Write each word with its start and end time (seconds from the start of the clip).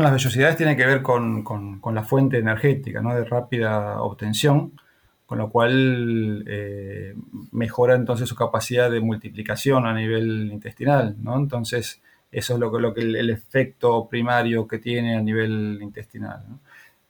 Las 0.00 0.12
vellosidades 0.12 0.56
tienen 0.56 0.76
que 0.76 0.86
ver 0.86 1.02
con, 1.02 1.44
la 1.92 2.04
fuente 2.04 2.38
energética, 2.38 3.02
¿no? 3.02 3.16
De 3.16 3.24
rápida 3.24 4.00
obtención, 4.00 4.80
con 5.26 5.38
lo 5.38 5.50
cual 5.50 6.44
eh, 6.46 7.16
mejora 7.50 7.96
entonces 7.96 8.28
su 8.28 8.36
capacidad 8.36 8.92
de 8.92 9.00
multiplicación 9.00 9.86
a 9.86 9.92
nivel 9.92 10.52
intestinal, 10.52 11.16
¿no? 11.20 11.36
Entonces, 11.36 12.00
eso 12.30 12.54
es 12.54 12.60
lo 12.60 12.70
que, 12.70 12.78
lo 12.78 12.94
que 12.94 13.00
el, 13.00 13.28
efecto 13.28 14.08
primario 14.08 14.68
que 14.68 14.78
tiene 14.78 15.16
a 15.16 15.20
nivel 15.20 15.80
intestinal. 15.82 16.44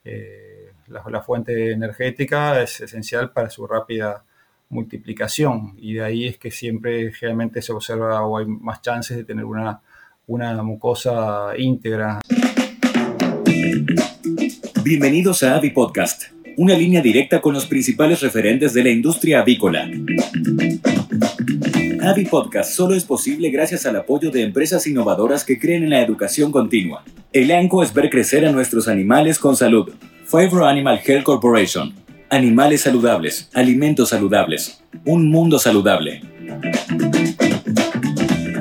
Eh, 0.03 0.71
la, 0.87 1.21
fuente 1.21 1.71
energética 1.71 2.59
es 2.59 2.81
esencial 2.81 3.31
para 3.31 3.51
su 3.51 3.67
rápida 3.67 4.23
multiplicación 4.69 5.75
y 5.77 5.93
de 5.93 6.03
ahí 6.03 6.25
es 6.25 6.39
que 6.39 6.49
siempre 6.49 7.13
generalmente 7.13 7.61
se 7.61 7.71
observa 7.71 8.23
o 8.23 8.39
hay 8.39 8.47
más 8.47 8.81
chances 8.81 9.15
de 9.15 9.25
tener 9.25 9.45
una, 9.45 9.79
una 10.25 10.63
mucosa 10.63 11.53
íntegra. 11.55 12.19
Bienvenidos 14.83 15.43
a 15.43 15.55
Avi 15.55 15.69
Podcast, 15.69 16.23
una 16.57 16.73
línea 16.75 17.01
directa 17.01 17.41
con 17.41 17.53
los 17.53 17.65
principales 17.65 18.21
referentes 18.21 18.73
de 18.73 18.83
la 18.83 18.89
industria 18.89 19.41
avícola. 19.41 19.89
Avi 22.01 22.25
Podcast 22.25 22.73
solo 22.73 22.95
es 22.95 23.05
posible 23.05 23.49
gracias 23.49 23.85
al 23.85 23.95
apoyo 23.95 24.31
de 24.31 24.41
empresas 24.41 24.87
innovadoras 24.87 25.43
que 25.43 25.59
creen 25.59 25.83
en 25.83 25.91
la 25.91 26.01
educación 26.01 26.51
continua. 26.51 27.03
El 27.31 27.51
ANCO 27.51 27.83
es 27.83 27.93
ver 27.93 28.09
crecer 28.09 28.45
a 28.45 28.51
nuestros 28.51 28.87
animales 28.87 29.39
con 29.39 29.55
salud. 29.55 29.93
Favor 30.25 30.63
Animal 30.63 30.99
Health 31.05 31.23
Corporation. 31.23 31.93
Animales 32.29 32.81
saludables, 32.81 33.49
alimentos 33.53 34.09
saludables, 34.09 34.83
un 35.05 35.29
mundo 35.29 35.57
saludable. 35.57 36.21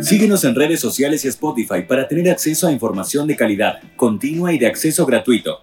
Síguenos 0.08 0.42
en 0.44 0.54
redes 0.54 0.80
sociales 0.80 1.22
y 1.26 1.28
Spotify 1.28 1.82
para 1.86 2.08
tener 2.08 2.30
acceso 2.30 2.66
a 2.66 2.72
información 2.72 3.26
de 3.26 3.36
calidad, 3.36 3.82
continua 3.94 4.54
y 4.54 4.58
de 4.58 4.66
acceso 4.66 5.04
gratuito. 5.04 5.58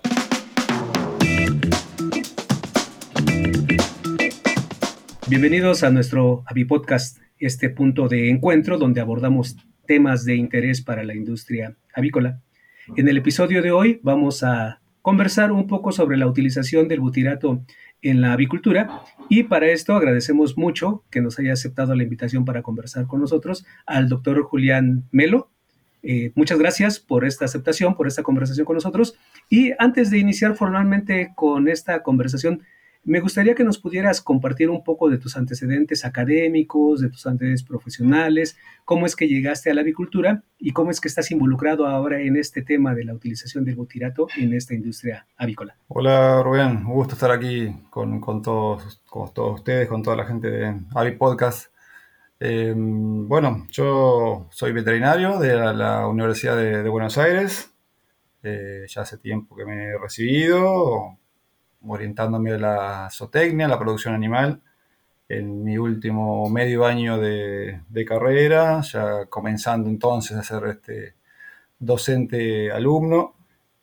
Bienvenidos 5.27 5.81
a 5.81 5.89
nuestro 5.89 6.43
Avipodcast, 6.45 7.17
este 7.39 7.71
punto 7.71 8.07
de 8.07 8.29
encuentro 8.29 8.77
donde 8.77 9.01
abordamos 9.01 9.57
temas 9.87 10.25
de 10.25 10.35
interés 10.35 10.83
para 10.83 11.03
la 11.03 11.15
industria 11.15 11.75
avícola. 11.95 12.39
En 12.95 13.07
el 13.07 13.17
episodio 13.17 13.63
de 13.63 13.71
hoy 13.71 13.99
vamos 14.03 14.43
a 14.43 14.79
conversar 15.01 15.51
un 15.51 15.65
poco 15.65 15.91
sobre 15.91 16.17
la 16.17 16.27
utilización 16.27 16.87
del 16.87 16.99
butirato 16.99 17.65
en 18.05 18.21
la 18.21 18.33
avicultura 18.33 19.01
y 19.29 19.43
para 19.43 19.67
esto 19.67 19.95
agradecemos 19.95 20.57
mucho 20.57 21.03
que 21.09 21.21
nos 21.21 21.39
haya 21.39 21.53
aceptado 21.53 21.95
la 21.95 22.03
invitación 22.03 22.45
para 22.45 22.61
conversar 22.61 23.07
con 23.07 23.19
nosotros 23.19 23.65
al 23.85 24.07
doctor 24.07 24.43
Julián 24.43 25.03
Melo. 25.11 25.49
Eh, 26.03 26.31
muchas 26.35 26.59
gracias 26.59 26.99
por 26.99 27.25
esta 27.25 27.45
aceptación, 27.45 27.95
por 27.95 28.07
esta 28.07 28.21
conversación 28.21 28.65
con 28.65 28.75
nosotros. 28.75 29.15
Y 29.49 29.71
antes 29.79 30.11
de 30.11 30.19
iniciar 30.19 30.55
formalmente 30.55 31.33
con 31.35 31.67
esta 31.67 32.03
conversación, 32.03 32.61
me 33.05 33.19
gustaría 33.19 33.53
que 33.53 33.63
nos 33.63 33.77
pudieras 33.77 34.19
compartir 34.19 34.69
un 34.71 34.83
poco 34.83 35.09
de 35.09 35.19
tus 35.19 35.37
antecedentes 35.37 36.05
académicos, 36.05 37.01
de 37.01 37.09
tus 37.09 37.27
antecedentes 37.27 37.63
profesionales, 37.63 38.57
cómo 38.83 39.05
es 39.05 39.15
que 39.15 39.27
llegaste 39.27 39.69
a 39.69 39.75
la 39.75 39.81
avicultura 39.81 40.43
y 40.57 40.71
cómo 40.71 40.89
es 40.89 40.99
que 40.99 41.07
estás 41.07 41.29
involucrado 41.29 41.85
ahora 41.85 42.19
en 42.19 42.35
este 42.35 42.63
tema 42.63 42.95
de 42.95 43.05
la 43.05 43.13
utilización 43.13 43.63
del 43.63 43.75
butirato 43.75 44.27
en 44.37 44.53
esta 44.53 44.73
industria 44.73 45.27
avícola. 45.37 45.77
Hola 45.87 46.41
Rubén, 46.41 46.77
un 46.77 46.93
gusto 46.93 47.13
estar 47.13 47.29
aquí 47.31 47.71
con, 47.91 48.19
todos, 48.41 49.01
con 49.07 49.31
todos 49.31 49.59
ustedes, 49.59 49.87
con 49.87 50.01
toda 50.01 50.15
la 50.15 50.25
gente 50.25 50.49
de 50.49 50.75
Avi 50.95 51.11
Podcast. 51.11 51.71
Em, 52.39 53.27
bueno, 53.27 53.67
yo 53.69 54.47
soy 54.49 54.71
veterinario 54.71 55.37
de 55.37 55.55
la, 55.55 56.07
Universidad 56.07 56.57
de, 56.57 56.89
Buenos 56.89 57.19
Aires. 57.19 57.71
Eh, 58.41 58.85
ya 58.87 59.01
hace 59.01 59.17
tiempo 59.19 59.55
que 59.55 59.65
me 59.65 59.85
he 59.85 59.97
recibido, 59.97 61.17
orientándome 61.87 62.53
a 62.53 62.57
la 62.57 63.09
zootecnia, 63.11 63.65
a 63.65 63.69
la 63.69 63.79
producción 63.79 64.13
animal, 64.13 64.61
en 65.27 65.63
mi 65.63 65.77
último 65.77 66.49
medio 66.49 66.85
año 66.85 67.17
de, 67.19 68.05
carrera, 68.07 68.81
ya 68.81 69.25
comenzando 69.25 69.89
entonces 69.89 70.37
a 70.37 70.43
ser 70.43 70.65
este 70.67 71.15
docente 71.79 72.71
alumno 72.71 73.35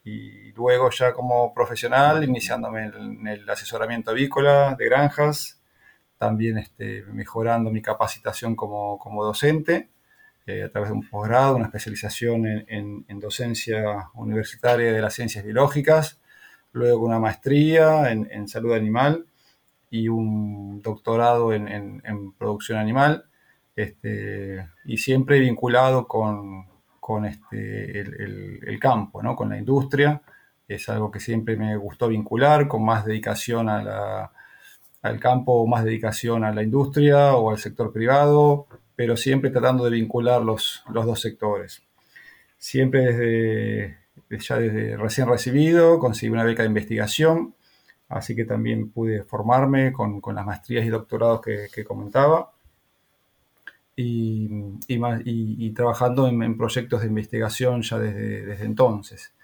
y 0.05 0.53
luego 0.53 0.91
ya 0.91 1.13
como 1.13 1.53
profesional, 1.55 2.25
iniciándome 2.25 2.87
en 2.87 3.27
el 3.27 3.49
asesoramiento 3.49 4.11
avícola 4.11 4.75
de 4.79 4.85
granjas, 4.85 5.61
también 6.19 6.59
este, 6.59 7.05
mejorando 7.13 7.71
mi 7.71 7.83
capacitación 7.83 8.55
como, 8.55 9.25
docente 9.25 9.91
eh, 10.47 10.65
a 10.65 10.71
través 10.71 10.91
de 10.91 10.95
un 10.95 11.09
posgrado, 11.09 11.57
una 11.57 11.67
especialización 11.67 12.47
en, 12.47 13.05
en, 13.09 13.21
docencia 13.21 14.11
universitaria 14.15 14.93
de 14.93 15.01
las 15.01 15.15
ciencias 15.15 15.45
biológicas 15.45 16.21
luego 16.73 17.05
una 17.05 17.19
maestría 17.19 18.11
en, 18.11 18.49
salud 18.49 18.75
animal 18.75 19.27
y 19.91 20.09
un 20.09 20.81
doctorado 20.83 21.53
en, 21.53 22.33
producción 22.39 22.79
animal, 22.79 23.27
este, 23.77 24.67
y 24.85 24.97
siempre 24.99 25.39
vinculado 25.41 26.07
con, 26.09 26.67
este, 27.27 28.01
el, 28.01 28.79
campo, 28.81 29.23
¿no? 29.23 29.37
con 29.37 29.51
la 29.51 29.59
industria. 29.59 30.23
Es 30.67 30.89
algo 30.89 31.11
que 31.11 31.21
siempre 31.21 31.57
me 31.57 31.77
gustó 31.77 32.09
vincular, 32.09 32.69
con 32.69 32.85
más 32.85 33.05
dedicación 33.05 33.69
al 33.69 35.21
campo, 35.21 35.67
más 35.67 35.85
dedicación 35.85 36.45
a 36.45 36.53
la 36.53 36.63
industria 36.63 37.35
o 37.35 37.51
al 37.51 37.59
sector 37.59 37.93
privado, 37.93 38.67
pero 38.97 39.17
siempre 39.17 39.51
tratando 39.51 39.85
de 39.85 39.91
vincular 39.91 40.43
los, 40.43 40.85
los 40.91 41.05
dos 41.05 41.21
sectores. 41.21 41.83
Siempre 42.57 43.13
desde 43.13 44.02
ya 44.39 44.57
desde 44.59 44.97
recién 44.97 45.29
recibido, 45.29 45.99
conseguí 45.99 46.31
una 46.31 46.45
beca 46.45 46.63
de 46.63 46.69
investigación, 46.69 47.55
así 48.09 48.35
que 48.37 48.45
también 48.45 48.91
pude 48.91 49.25
formarme 49.25 49.93
con, 49.93 50.21
las 50.35 50.47
maestrías 50.47 50.85
y 50.85 50.89
doctorados 50.89 51.41
que, 51.41 51.85
comentaba. 51.85 52.53
Y, 53.95 54.49
y, 54.89 55.71
trabajando 55.73 56.27
en, 56.27 56.57
proyectos 56.57 57.03
de 57.03 57.09
investigación 57.09 57.83
ya 57.83 57.99
desde, 57.99 58.65
entonces. 58.65 59.35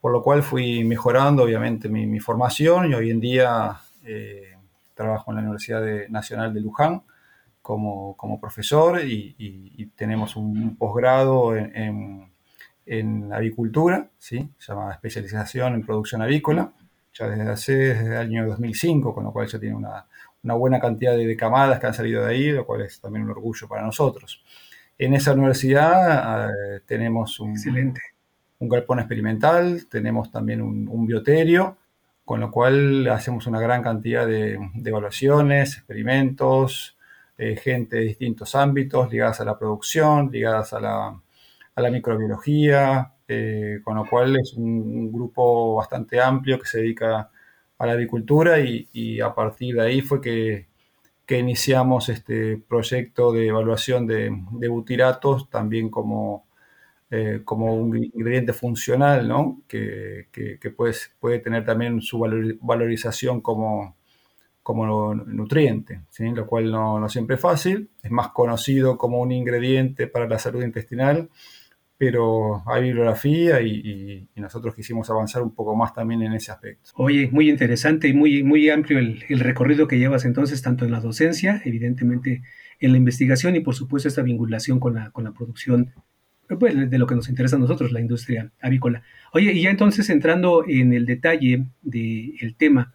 Por 0.00 0.12
lo 0.12 0.22
cual 0.22 0.42
fui 0.42 0.84
mejorando, 0.84 1.42
obviamente, 1.44 1.88
mi, 1.88 2.20
formación 2.20 2.90
y 2.90 2.94
hoy 2.94 3.10
en 3.10 3.20
día 3.20 3.80
eh, 4.04 4.56
trabajo 4.94 5.32
en 5.32 5.36
la 5.36 5.42
Universidad 5.42 5.82
Nacional 6.08 6.54
de 6.54 6.60
Luján 6.60 7.02
como, 7.62 8.38
profesor 8.40 9.00
y, 9.04 9.90
tenemos 9.96 10.36
un 10.36 10.76
posgrado 10.76 11.54
en 11.56 12.30
en 12.39 12.39
avicultura, 13.32 14.08
¿sí? 14.18 14.48
se 14.58 14.72
llama 14.72 14.92
especialización 14.92 15.74
en 15.74 15.82
producción 15.82 16.22
avícola, 16.22 16.72
ya 17.14 17.28
desde 17.28 17.50
hace 17.50 17.72
desde 17.74 18.06
el 18.06 18.16
año 18.16 18.46
2005, 18.48 19.14
con 19.14 19.24
lo 19.24 19.32
cual 19.32 19.46
ya 19.46 19.58
tiene 19.58 19.76
una, 19.76 20.06
buena 20.56 20.80
cantidad 20.80 21.16
de, 21.16 21.36
camadas 21.36 21.78
que 21.78 21.86
han 21.86 21.94
salido 21.94 22.24
de 22.24 22.32
ahí, 22.32 22.50
lo 22.50 22.66
cual 22.66 22.82
es 22.82 23.00
también 23.00 23.24
un 23.24 23.30
orgullo 23.30 23.68
para 23.68 23.82
nosotros. 23.82 24.42
En 24.98 25.14
esa 25.14 25.32
universidad 25.32 26.50
eh, 26.50 26.80
tenemos 26.84 27.38
un, 27.40 27.52
Excelente. 27.52 28.00
un 28.58 28.68
galpón 28.68 28.98
experimental, 28.98 29.86
tenemos 29.88 30.30
también 30.30 30.60
un, 30.60 31.06
bioterio, 31.06 31.76
con 32.24 32.40
lo 32.40 32.50
cual 32.50 33.08
hacemos 33.08 33.46
una 33.46 33.60
gran 33.60 33.82
cantidad 33.82 34.26
de, 34.26 34.58
evaluaciones, 34.84 35.76
experimentos, 35.78 36.96
eh, 37.38 37.56
gente 37.56 37.96
de 37.96 38.02
distintos 38.02 38.54
ámbitos 38.54 39.10
ligadas 39.10 39.40
a 39.40 39.44
la 39.44 39.58
producción, 39.58 40.30
ligadas 40.30 40.72
a 40.72 40.80
la, 40.80 41.20
a 41.80 41.82
la 41.82 41.90
microbiología, 41.90 43.14
eh, 43.28 43.80
con 43.84 43.96
lo 43.96 44.06
cual 44.06 44.36
es 44.36 44.54
un, 44.54 45.12
grupo 45.12 45.76
bastante 45.76 46.20
amplio 46.20 46.58
que 46.58 46.66
se 46.66 46.78
dedica 46.78 47.30
a 47.78 47.86
la 47.86 47.92
agricultura 47.92 48.58
y, 48.60 49.20
a 49.20 49.34
partir 49.34 49.76
de 49.76 49.82
ahí 49.82 50.00
fue 50.02 50.20
que, 50.20 50.68
iniciamos 51.28 52.08
este 52.08 52.56
proyecto 52.56 53.30
de 53.32 53.46
evaluación 53.46 54.04
de, 54.04 54.30
butiratos 54.68 55.48
también 55.48 55.88
como, 55.88 56.48
eh, 57.08 57.42
como 57.44 57.72
un 57.76 57.96
ingrediente 57.96 58.52
funcional, 58.52 59.28
¿no? 59.28 59.62
que, 59.68 60.26
puede, 60.76 60.94
puede, 61.20 61.38
tener 61.38 61.64
también 61.64 62.00
su 62.00 62.18
valorización 62.60 63.40
como, 63.42 63.96
como 64.64 65.14
nutriente, 65.14 66.02
lo 66.18 66.46
cual 66.46 66.72
no, 66.72 66.98
no 66.98 67.08
siempre 67.08 67.36
es 67.36 67.42
fácil, 67.42 67.90
es 68.02 68.10
más 68.10 68.30
conocido 68.30 68.98
como 68.98 69.20
un 69.20 69.30
ingrediente 69.30 70.08
para 70.08 70.28
la 70.28 70.40
salud 70.40 70.64
intestinal 70.64 71.30
pero 72.00 72.62
hay 72.66 72.84
bibliografía 72.84 73.60
y, 73.60 74.26
nosotros 74.36 74.74
quisimos 74.74 75.10
avanzar 75.10 75.42
un 75.42 75.54
poco 75.54 75.76
más 75.76 75.92
también 75.92 76.22
en 76.22 76.32
ese 76.32 76.50
aspecto. 76.50 76.92
Oye, 76.94 77.28
muy 77.30 77.50
interesante 77.50 78.08
y 78.08 78.14
muy, 78.14 78.42
muy 78.42 78.70
amplio 78.70 78.98
el, 78.98 79.20
recorrido 79.38 79.86
que 79.86 79.98
llevas 79.98 80.24
entonces, 80.24 80.62
tanto 80.62 80.86
en 80.86 80.92
la 80.92 81.00
docencia, 81.00 81.60
evidentemente 81.66 82.42
en 82.80 82.92
la 82.92 82.96
investigación 82.96 83.54
y 83.54 83.60
por 83.60 83.74
supuesto 83.74 84.08
esta 84.08 84.22
vinculación 84.22 84.80
con 84.80 84.94
la, 84.94 85.10
con 85.10 85.24
la 85.24 85.32
producción 85.32 85.92
pues, 86.58 86.90
de 86.90 86.98
lo 86.98 87.06
que 87.06 87.16
nos 87.16 87.28
interesa 87.28 87.56
a 87.56 87.58
nosotros, 87.58 87.92
la 87.92 88.00
industria 88.00 88.50
avícola. 88.62 89.02
Oye, 89.34 89.52
y 89.52 89.60
ya 89.60 89.68
entonces 89.68 90.08
entrando 90.08 90.64
en 90.66 90.94
el 90.94 91.04
detalle 91.04 91.66
del 91.82 92.54
tema, 92.56 92.94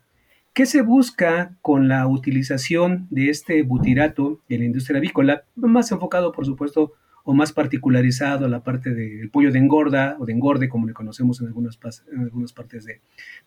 ¿qué 0.53 0.65
se 0.65 0.81
busca 0.81 1.55
con 1.61 1.87
la 1.87 2.07
utilización 2.07 3.05
de 3.11 3.29
este 3.29 3.61
butirato 3.61 4.41
en 4.49 4.61
la 4.61 4.65
industria 4.65 4.97
avícola? 4.97 5.43
Más 5.55 5.91
enfocado, 5.91 6.31
por 6.31 6.47
supuesto, 6.47 6.93
o 7.25 7.33
más 7.33 7.51
particularizado 7.51 8.45
a 8.45 8.49
la 8.49 8.63
parte 8.63 8.93
del 8.93 9.29
pollo 9.31 9.51
de 9.51 9.57
engorda 9.59 10.15
o 10.19 10.25
de 10.25 10.31
engorde, 10.31 10.69
como 10.69 10.85
le 10.85 10.93
conocemos 10.93 11.41
en 11.41 11.47
algunas, 11.47 11.77
en 12.13 12.19
algunas 12.19 12.53
partes 12.53 12.85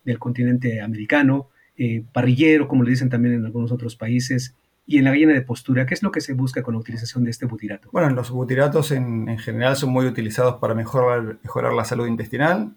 del 0.03 0.19
continente 0.19 0.81
americano, 0.81 1.49
eh, 1.77 2.03
parrillero, 2.11 2.67
como 2.67 2.83
le 2.83 2.91
dicen 2.91 3.09
también 3.09 3.35
en 3.35 3.45
algunos 3.45 3.71
otros 3.71 3.95
países, 3.95 4.53
y 4.85 4.97
en 4.97 5.05
la 5.05 5.11
gallina 5.11 5.33
de 5.33 5.41
postura, 5.41 5.85
¿qué 5.85 5.93
es 5.93 6.03
lo 6.03 6.11
que 6.11 6.19
se 6.19 6.33
busca 6.33 6.61
con 6.61 6.73
la 6.73 6.79
utilización 6.79 7.23
de 7.23 7.29
este 7.29 7.45
butirato? 7.45 7.89
Bueno, 7.93 8.09
los 8.09 8.31
butiratos 8.31 8.91
en, 8.91 9.37
general 9.37 9.77
son 9.77 9.91
muy 9.91 10.05
utilizados 10.05 10.55
para 10.55 10.73
mejorar, 10.73 11.37
mejorar 11.41 11.73
la 11.73 11.85
salud 11.85 12.07
intestinal. 12.07 12.73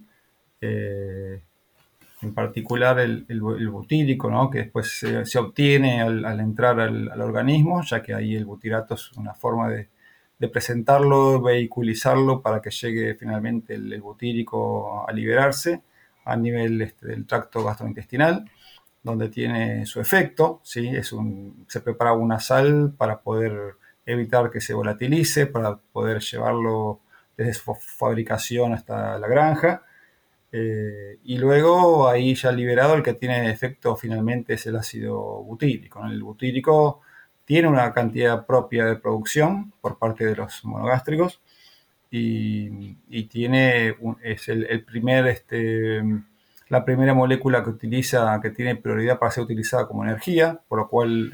Eh, 0.60 1.42
en 2.22 2.34
particular 2.34 3.00
el, 3.00 3.24
el, 3.28 3.40
butírico, 3.40 4.30
¿no? 4.30 4.50
que 4.50 4.58
después 4.58 5.02
se, 5.24 5.38
obtiene 5.38 6.00
al, 6.00 6.38
entrar 6.38 6.78
al, 6.78 7.20
organismo, 7.20 7.82
ya 7.82 8.02
que 8.02 8.14
ahí 8.14 8.36
el 8.36 8.44
butirato 8.44 8.94
es 8.94 9.10
una 9.16 9.34
forma 9.34 9.68
de, 9.68 9.88
presentarlo, 10.48 11.40
vehiculizarlo 11.40 12.42
para 12.42 12.60
que 12.60 12.70
llegue 12.70 13.14
finalmente 13.14 13.74
el, 13.74 14.00
butírico 14.00 15.08
a 15.08 15.12
liberarse 15.12 15.82
a 16.24 16.36
nivel 16.36 16.82
este, 16.82 17.06
del 17.08 17.26
tracto 17.26 17.64
gastrointestinal, 17.64 18.50
donde 19.02 19.28
tiene 19.28 19.86
su 19.86 20.00
efecto, 20.00 20.60
¿sí? 20.62 20.88
es 20.88 21.12
un, 21.12 21.64
se 21.68 21.80
prepara 21.80 22.12
una 22.12 22.38
sal 22.40 22.94
para 22.96 23.20
poder 23.20 23.76
evitar 24.06 24.50
que 24.50 24.60
se 24.60 24.74
volatilice, 24.74 25.46
para 25.46 25.76
poder 25.76 26.20
llevarlo 26.20 27.00
desde 27.36 27.54
su 27.54 27.74
fabricación 27.74 28.72
hasta 28.72 29.18
la 29.18 29.26
granja 29.28 29.82
eh, 30.54 31.18
y 31.24 31.38
luego 31.38 32.08
ahí 32.08 32.34
ya 32.34 32.52
liberado 32.52 32.94
el 32.94 33.02
que 33.02 33.14
tiene 33.14 33.50
efecto 33.50 33.96
finalmente 33.96 34.54
es 34.54 34.66
el 34.66 34.76
ácido 34.76 35.18
butírico. 35.42 36.04
El 36.06 36.22
butírico 36.22 37.00
tiene 37.44 37.68
una 37.68 37.92
cantidad 37.92 38.46
propia 38.46 38.84
de 38.86 38.96
producción 38.96 39.72
por 39.80 39.98
parte 39.98 40.24
de 40.24 40.36
los 40.36 40.64
monogástricos 40.64 41.40
y, 42.10 43.24
tiene 43.24 43.96
es 44.22 44.48
el, 44.48 44.84
primer 44.84 45.26
este, 45.26 46.02
la 46.68 46.84
primera 46.84 47.14
molécula 47.14 47.64
que 47.64 47.70
utiliza 47.70 48.38
que 48.42 48.50
tiene 48.50 48.76
prioridad 48.76 49.18
para 49.18 49.32
ser 49.32 49.44
utilizada 49.44 49.86
como 49.86 50.04
energía, 50.04 50.60
por 50.68 50.78
lo 50.78 50.88
cual 50.88 51.32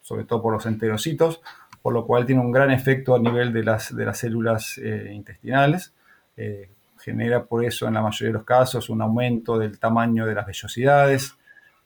sobre 0.00 0.24
todo 0.24 0.42
por 0.42 0.52
los 0.52 0.66
enterocitos, 0.66 1.40
por 1.82 1.92
lo 1.92 2.06
cual 2.06 2.26
tiene 2.26 2.40
un 2.40 2.52
gran 2.52 2.70
efecto 2.70 3.14
a 3.14 3.18
nivel 3.18 3.52
de 3.52 3.64
las, 3.64 3.94
de 3.94 4.04
las 4.04 4.18
células 4.18 4.78
eh, 4.78 5.10
intestinales. 5.12 5.92
Eh, 6.36 6.70
genera 7.00 7.44
por 7.44 7.64
eso 7.64 7.88
en 7.88 7.94
la 7.94 8.02
mayoría 8.02 8.28
de 8.28 8.34
los 8.34 8.44
casos 8.44 8.90
un 8.90 9.02
aumento 9.02 9.58
del 9.58 9.78
tamaño 9.78 10.26
de 10.26 10.34
las 10.34 10.46
vellosidades, 10.46 11.34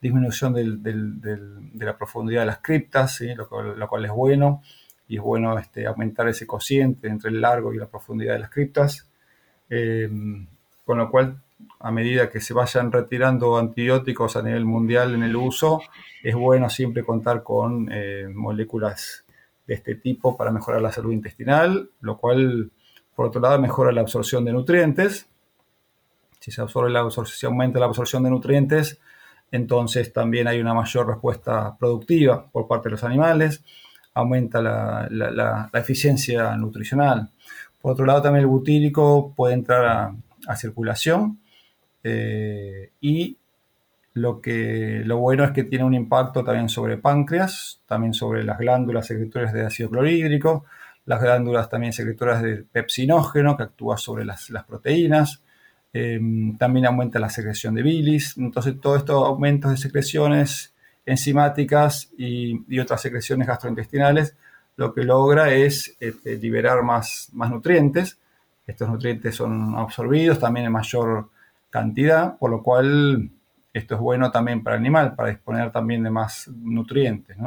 disminución 0.07 0.53
de 0.53 1.85
la 1.85 1.97
profundidad 1.97 2.41
de 2.41 2.45
las 2.47 2.59
criptas, 2.59 3.21
lo, 3.21 3.47
cual, 3.47 4.05
es 4.05 4.11
bueno, 4.11 4.61
y 5.07 5.17
es 5.17 5.21
bueno 5.21 5.57
este, 5.57 5.85
aumentar 5.85 6.27
ese 6.27 6.47
cociente 6.47 7.07
entre 7.07 7.29
el 7.29 7.41
largo 7.41 7.73
y 7.73 7.77
la 7.77 7.87
profundidad 7.87 8.33
de 8.33 8.39
las 8.39 8.49
criptas, 8.49 9.07
eh, 9.69 10.09
con 10.85 10.97
lo 10.97 11.09
cual 11.09 11.41
a 11.79 11.91
medida 11.91 12.29
que 12.29 12.41
se 12.41 12.53
vayan 12.53 12.91
retirando 12.91 13.57
antibióticos 13.57 14.35
a 14.35 14.41
nivel 14.41 14.65
mundial 14.65 15.13
en 15.13 15.23
el 15.23 15.35
uso, 15.35 15.81
es 16.23 16.35
bueno 16.35 16.69
siempre 16.69 17.03
contar 17.03 17.43
con 17.43 17.89
eh, 17.91 18.27
moléculas 18.33 19.25
de 19.67 19.75
este 19.75 19.95
tipo 19.95 20.35
para 20.37 20.51
mejorar 20.51 20.81
la 20.81 20.91
salud 20.91 21.11
intestinal, 21.11 21.89
lo 22.01 22.17
cual 22.17 22.71
por 23.15 23.27
otro 23.27 23.39
lado, 23.39 23.59
mejora 23.59 23.91
la 23.91 24.01
absorción 24.01 24.43
de 24.43 24.51
nutrientes. 24.51 25.27
Si 26.39 26.51
se, 26.51 26.61
absorbe 26.61 26.89
la 26.89 26.99
absorción, 26.99 27.53
aumenta 27.53 27.79
la 27.79 27.85
absorción 27.85 28.23
de 28.23 28.29
nutrientes, 28.29 28.99
entonces 29.55 30.13
también 30.13 30.47
hay 30.47 30.59
una 30.59 30.73
mayor 30.73 31.07
respuesta 31.07 31.75
productiva 31.77 32.47
por 32.51 32.67
parte 32.67 32.89
de 32.89 32.91
los 32.91 33.03
animales, 33.03 33.63
aumenta 34.13 34.61
la, 34.61 35.69
eficiencia 35.73 36.55
nutricional. 36.55 37.29
Por 37.81 37.93
otro 37.93 38.05
lado, 38.05 38.21
también 38.21 38.41
el 38.41 38.47
butírico 38.47 39.33
puede 39.35 39.53
entrar 39.53 39.85
a, 39.85 40.55
circulación 40.55 41.39
eh, 42.03 42.91
y 43.01 43.37
lo, 44.13 44.39
que, 44.39 45.01
lo 45.03 45.17
bueno 45.17 45.43
es 45.43 45.51
que 45.51 45.63
tiene 45.63 45.83
un 45.83 45.93
impacto 45.93 46.43
también 46.43 46.69
sobre 46.69 46.97
páncreas, 46.97 47.81
también 47.85 48.13
sobre 48.13 48.43
las 48.43 48.57
glándulas 48.59 49.07
secretorias 49.07 49.53
de 49.53 49.65
ácido 49.65 49.89
clorhídrico, 49.89 50.65
las 51.05 51.21
glándulas 51.21 51.69
también 51.69 51.93
secretoras 51.93 52.41
de 52.41 52.57
pepsinógeno 52.63 53.57
que 53.57 53.63
actúa 53.63 53.97
sobre 53.97 54.25
las, 54.25 54.49
proteínas, 54.67 55.43
eh, 55.97 56.19
también 56.59 56.85
aumenta 56.87 57.19
la 57.19 57.29
secreción 57.29 57.73
de 57.73 57.81
bilis, 57.81 58.37
entonces 58.37 58.79
todos 58.81 58.97
estos 58.97 59.25
aumentos 59.25 59.71
de 59.71 59.77
secreciones 59.77 60.73
enzimáticas 61.05 62.09
y, 62.17 62.79
otras 62.79 63.01
secreciones 63.01 63.47
gastrointestinales 63.47 64.35
lo 64.75 64.93
que 64.93 65.03
logra 65.03 65.53
es 65.53 65.95
este, 66.01 66.35
liberar 66.35 66.83
más, 66.83 67.29
más 67.31 67.49
nutrientes, 67.49 68.19
estos 68.67 68.89
nutrientes 68.89 69.35
son 69.35 69.73
absorbidos 69.77 70.37
también 70.37 70.65
en 70.65 70.73
mayor 70.73 71.29
cantidad, 71.69 72.37
por 72.37 72.51
lo 72.51 72.61
cual 72.61 73.29
esto 73.73 73.95
es 73.95 74.01
bueno 74.01 74.31
también 74.31 74.63
para 74.63 74.75
el 74.75 74.81
animal, 74.81 75.15
para 75.15 75.29
disponer 75.29 75.71
también 75.71 76.03
de 76.03 76.09
más 76.09 76.49
nutrientes. 76.49 77.37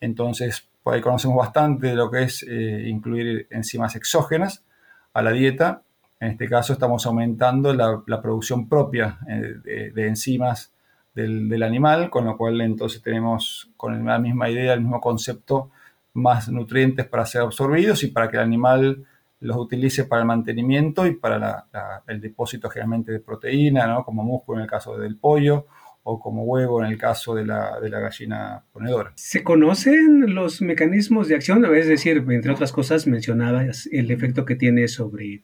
Entonces, 0.00 0.66
por 0.82 0.94
ahí 0.94 1.02
conocemos 1.02 1.36
bastante 1.36 1.88
de 1.88 1.94
lo 1.94 2.10
que 2.10 2.22
es 2.22 2.42
eh, 2.42 2.84
incluir 2.88 3.48
enzimas 3.50 3.96
exógenas 3.96 4.64
a 5.12 5.20
la 5.20 5.32
dieta. 5.32 5.82
En 6.22 6.30
este 6.30 6.48
caso 6.48 6.72
estamos 6.72 7.04
aumentando 7.04 7.74
la, 7.74 8.22
producción 8.22 8.68
propia 8.68 9.18
eh, 9.28 9.90
de, 9.92 10.06
enzimas 10.06 10.72
del, 11.16 11.60
animal, 11.64 12.10
con 12.10 12.26
lo 12.26 12.36
cual 12.36 12.60
entonces 12.60 13.02
tenemos 13.02 13.72
con 13.76 14.06
la 14.06 14.20
misma 14.20 14.48
idea, 14.48 14.72
el 14.72 14.82
mismo 14.82 15.00
concepto, 15.00 15.72
más 16.12 16.48
nutrientes 16.48 17.06
para 17.06 17.26
ser 17.26 17.40
absorbidos 17.40 18.04
y 18.04 18.06
para 18.06 18.30
que 18.30 18.36
el 18.36 18.44
animal 18.44 19.04
los 19.40 19.56
utilice 19.56 20.04
para 20.04 20.22
el 20.22 20.28
mantenimiento 20.28 21.08
y 21.08 21.16
para 21.16 21.66
el 22.06 22.20
depósito 22.20 22.70
generalmente 22.70 23.10
de 23.10 23.18
proteína, 23.18 23.92
como 24.04 24.22
músculo 24.22 24.58
en 24.58 24.62
el 24.62 24.70
caso 24.70 24.96
del 24.96 25.16
pollo, 25.16 25.66
o 26.04 26.20
como 26.20 26.44
huevo 26.44 26.84
en 26.84 26.92
el 26.92 26.98
caso 26.98 27.34
de 27.34 27.46
la, 27.46 27.80
gallina 27.80 28.62
ponedora. 28.72 29.10
¿Se 29.16 29.42
conocen 29.42 30.36
los 30.36 30.62
mecanismos 30.62 31.26
de 31.26 31.34
acción? 31.34 31.64
Es 31.74 31.88
decir, 31.88 32.24
entre 32.28 32.52
otras 32.52 32.70
cosas, 32.70 33.08
mencionabas 33.08 33.88
el 33.90 34.12
efecto 34.12 34.44
que 34.44 34.54
tiene 34.54 34.86
sobre 34.86 35.42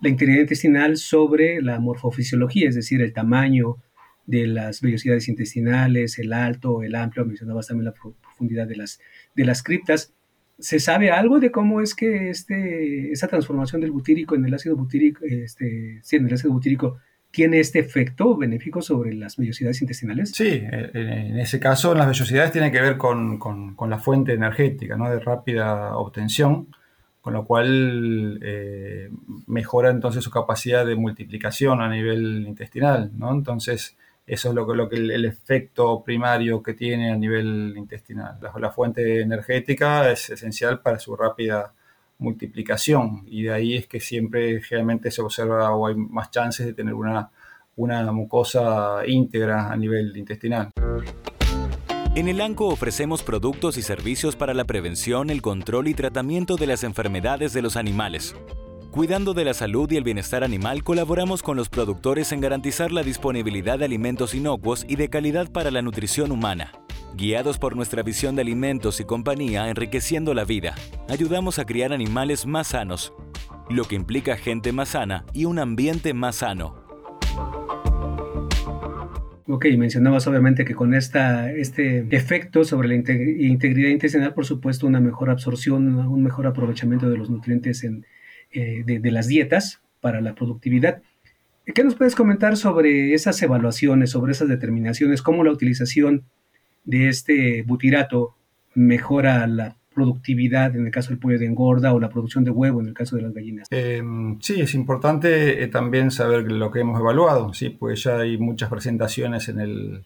la 0.00 0.08
integridad 0.08 0.40
intestinal 0.40 0.96
sobre 0.96 1.62
la 1.62 1.78
morfofisiología, 1.80 2.68
es 2.68 2.74
decir, 2.74 3.00
el 3.00 3.12
tamaño 3.12 3.76
de 4.26 4.46
las 4.46 4.80
vellosidades 4.80 5.28
intestinales, 5.28 6.18
el 6.18 6.32
alto, 6.32 6.82
el 6.82 6.94
amplio, 6.94 7.24
mencionabas 7.24 7.68
también 7.68 7.86
la 7.86 7.94
profundidad 7.94 8.66
de 8.66 8.76
las, 8.76 9.00
de 9.34 9.44
las 9.44 9.62
criptas. 9.62 10.12
¿Se 10.58 10.80
sabe 10.80 11.10
algo 11.10 11.38
de 11.38 11.50
cómo 11.50 11.80
es 11.80 11.94
que 11.94 12.30
este, 12.30 13.12
esa 13.12 13.28
transformación 13.28 13.80
del 13.80 13.92
butírico 13.92 14.34
en 14.34 14.44
el 14.46 14.54
ácido 14.54 14.76
butírico, 14.76 15.24
este, 15.24 16.00
sí, 16.02 16.16
el 16.16 16.32
ácido 16.32 16.52
butírico 16.52 16.98
tiene 17.30 17.60
este 17.60 17.78
efecto 17.78 18.36
benéfico 18.36 18.80
sobre 18.80 19.12
las 19.12 19.36
vellosidades 19.36 19.82
intestinales? 19.82 20.30
Sí, 20.30 20.62
en 20.62 21.38
ese 21.38 21.60
caso 21.60 21.94
las 21.94 22.06
vellosidades 22.06 22.50
tienen 22.50 22.72
que 22.72 22.80
ver 22.80 22.96
con, 22.96 23.38
la 23.88 23.98
fuente 23.98 24.32
energética, 24.32 24.96
¿no? 24.96 25.10
de 25.10 25.20
rápida 25.20 25.96
obtención, 25.96 26.68
con 27.26 27.32
lo 27.32 27.44
cual 27.44 28.38
eh, 28.40 29.10
mejora 29.48 29.90
entonces 29.90 30.22
su 30.22 30.30
capacidad 30.30 30.86
de 30.86 30.94
multiplicación 30.94 31.80
a 31.80 31.88
nivel 31.88 32.46
intestinal. 32.46 33.10
¿no? 33.16 33.32
Entonces, 33.32 33.96
eso 34.28 34.50
es 34.50 34.54
lo 34.54 34.88
que, 34.88 34.94
el, 34.94 35.24
efecto 35.24 36.04
primario 36.04 36.62
que 36.62 36.74
tiene 36.74 37.10
a 37.10 37.16
nivel 37.16 37.74
intestinal. 37.76 38.38
la 38.60 38.70
fuente 38.70 39.22
energética 39.22 40.08
es 40.08 40.30
esencial 40.30 40.78
para 40.78 41.00
su 41.00 41.16
rápida 41.16 41.74
multiplicación 42.18 43.24
y 43.26 43.42
de 43.42 43.52
ahí 43.52 43.74
es 43.74 43.88
que 43.88 43.98
siempre 43.98 44.62
generalmente 44.62 45.10
se 45.10 45.20
observa 45.20 45.74
o 45.74 45.88
hay 45.88 45.96
más 45.96 46.30
chances 46.30 46.64
de 46.64 46.74
tener 46.74 46.94
una, 46.94 47.28
una 47.74 48.12
mucosa 48.12 49.04
íntegra 49.04 49.72
a 49.72 49.76
nivel 49.76 50.16
intestinal. 50.16 50.70
En 52.16 52.28
el 52.28 52.40
ANCO 52.40 52.68
ofrecemos 52.68 53.22
productos 53.22 53.76
y 53.76 53.82
servicios 53.82 54.36
para 54.36 54.54
la 54.54 54.64
prevención, 54.64 55.28
el 55.28 55.42
control 55.42 55.86
y 55.86 55.92
tratamiento 55.92 56.56
de 56.56 56.66
las 56.66 56.82
enfermedades 56.82 57.52
de 57.52 57.60
los 57.60 57.76
animales. 57.76 58.34
Cuidando 58.90 59.34
de 59.34 59.44
la 59.44 59.52
salud 59.52 59.92
y 59.92 59.98
el 59.98 60.02
bienestar 60.02 60.42
animal, 60.42 60.82
colaboramos 60.82 61.42
con 61.42 61.58
los 61.58 61.68
productores 61.68 62.32
en 62.32 62.40
garantizar 62.40 62.90
la 62.90 63.02
disponibilidad 63.02 63.78
de 63.78 63.84
alimentos 63.84 64.34
inocuos 64.34 64.86
y 64.88 64.96
de 64.96 65.10
calidad 65.10 65.52
para 65.52 65.70
la 65.70 65.82
nutrición 65.82 66.32
humana. 66.32 66.72
Guiados 67.16 67.58
por 67.58 67.76
nuestra 67.76 68.02
visión 68.02 68.34
de 68.34 68.40
alimentos 68.40 68.98
y 68.98 69.04
compañía 69.04 69.68
enriqueciendo 69.68 70.32
la 70.32 70.46
vida, 70.46 70.74
ayudamos 71.10 71.58
a 71.58 71.66
criar 71.66 71.92
animales 71.92 72.46
más 72.46 72.68
sanos, 72.68 73.12
lo 73.68 73.84
que 73.84 73.94
implica 73.94 74.38
gente 74.38 74.72
más 74.72 74.88
sana 74.88 75.26
y 75.34 75.44
un 75.44 75.58
ambiente 75.58 76.14
más 76.14 76.36
sano. 76.36 76.85
Ok, 79.48 79.66
mencionabas 79.78 80.26
obviamente 80.26 80.64
que 80.64 80.74
con 80.74 80.92
esta, 80.92 81.52
este 81.52 82.04
efecto 82.10 82.64
sobre 82.64 82.88
la 82.88 82.94
integridad 82.96 83.90
intestinal, 83.90 84.34
por 84.34 84.44
supuesto, 84.44 84.88
una 84.88 85.00
mejor 85.00 85.30
absorción, 85.30 85.96
un 85.96 86.22
mejor 86.22 86.48
aprovechamiento 86.48 87.08
de 87.08 87.16
los 87.16 87.30
nutrientes 87.30 87.84
en, 87.84 88.04
eh, 88.50 88.82
de 88.84 89.10
las 89.12 89.28
dietas 89.28 89.80
para 90.00 90.20
la 90.20 90.34
productividad. 90.34 91.02
¿Qué 91.74 91.84
nos 91.84 91.94
puedes 91.94 92.14
comentar 92.14 92.56
sobre 92.56 93.14
esas 93.14 93.40
evaluaciones, 93.42 94.10
sobre 94.10 94.32
esas 94.32 94.48
determinaciones, 94.48 95.22
cómo 95.22 95.44
la 95.44 95.52
utilización 95.52 96.24
de 96.84 97.08
este 97.08 97.62
butirato 97.62 98.36
mejora 98.74 99.46
la 99.46 99.76
productividad 99.96 100.76
en 100.76 100.84
el 100.84 100.92
caso 100.92 101.08
del 101.08 101.18
pollo 101.18 101.38
de 101.38 101.46
engorda 101.46 101.94
o 101.94 101.98
la 101.98 102.10
producción 102.10 102.44
de 102.44 102.50
huevo 102.50 102.80
en 102.82 102.88
el 102.88 102.94
caso 102.94 103.16
de 103.16 103.22
las 103.22 103.32
gallinas? 103.32 103.66
Em, 103.70 104.38
sí, 104.40 104.60
es 104.60 104.74
importante 104.74 105.62
eh, 105.62 105.68
también 105.68 106.10
saber 106.10 106.52
lo 106.52 106.70
que 106.70 106.80
hemos 106.80 107.00
evaluado, 107.00 107.54
¿sí? 107.54 107.70
pues 107.70 108.02
ya 108.02 108.18
hay 108.18 108.36
muchas 108.36 108.68
presentaciones 108.68 109.48
en 109.48 109.58
el, 109.58 110.04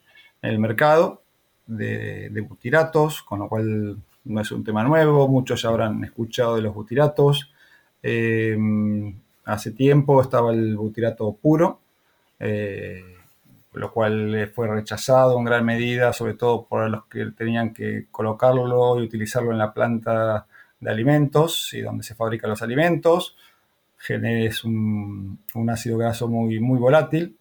mercado 0.59 1.23
de, 1.67 2.45
butiratos, 2.49 3.23
con 3.23 3.41
lo 3.41 3.49
cual 3.49 3.99
no 4.25 4.41
es 4.41 4.53
un 4.53 4.63
tema 4.63 4.85
nuevo, 4.85 5.29
muchos 5.29 5.61
ya 5.61 5.69
habrán 5.71 6.05
escuchado 6.05 6.55
de 6.57 6.63
los 6.63 6.73
butiratos. 6.73 7.51
Em, 8.03 9.13
hace 9.45 9.73
tiempo 9.73 10.23
estaba 10.23 10.53
el 10.53 10.77
butirato 10.77 11.33
puro, 11.33 11.81
eh, 12.39 13.03
lo 13.73 13.93
cual 13.93 14.51
fue 14.55 14.69
rechazado 14.69 15.39
en 15.39 15.45
gran 15.45 15.65
medida, 15.65 16.13
sobre 16.13 16.35
todo 16.35 16.67
por 16.67 16.91
los 16.91 17.07
que 17.07 17.27
tenían 17.27 17.73
que 17.73 18.07
colocarlo 18.11 19.01
y 19.01 19.05
utilizarlo 19.05 19.53
en 19.53 19.59
la 19.59 19.73
planta 19.73 20.47
de 20.81 20.91
alimentos 20.91 21.73
y 21.73 21.83
donde 21.83 22.03
se 22.03 22.15
fabrican 22.15 22.51
los 22.51 22.63
alimentos. 22.63 23.37
Es 24.09 24.65
un, 24.65 25.39
ácido 25.71 25.99
graso 25.99 26.27
muy, 26.27 26.59
muy 26.59 26.79
volátil, 26.79 27.37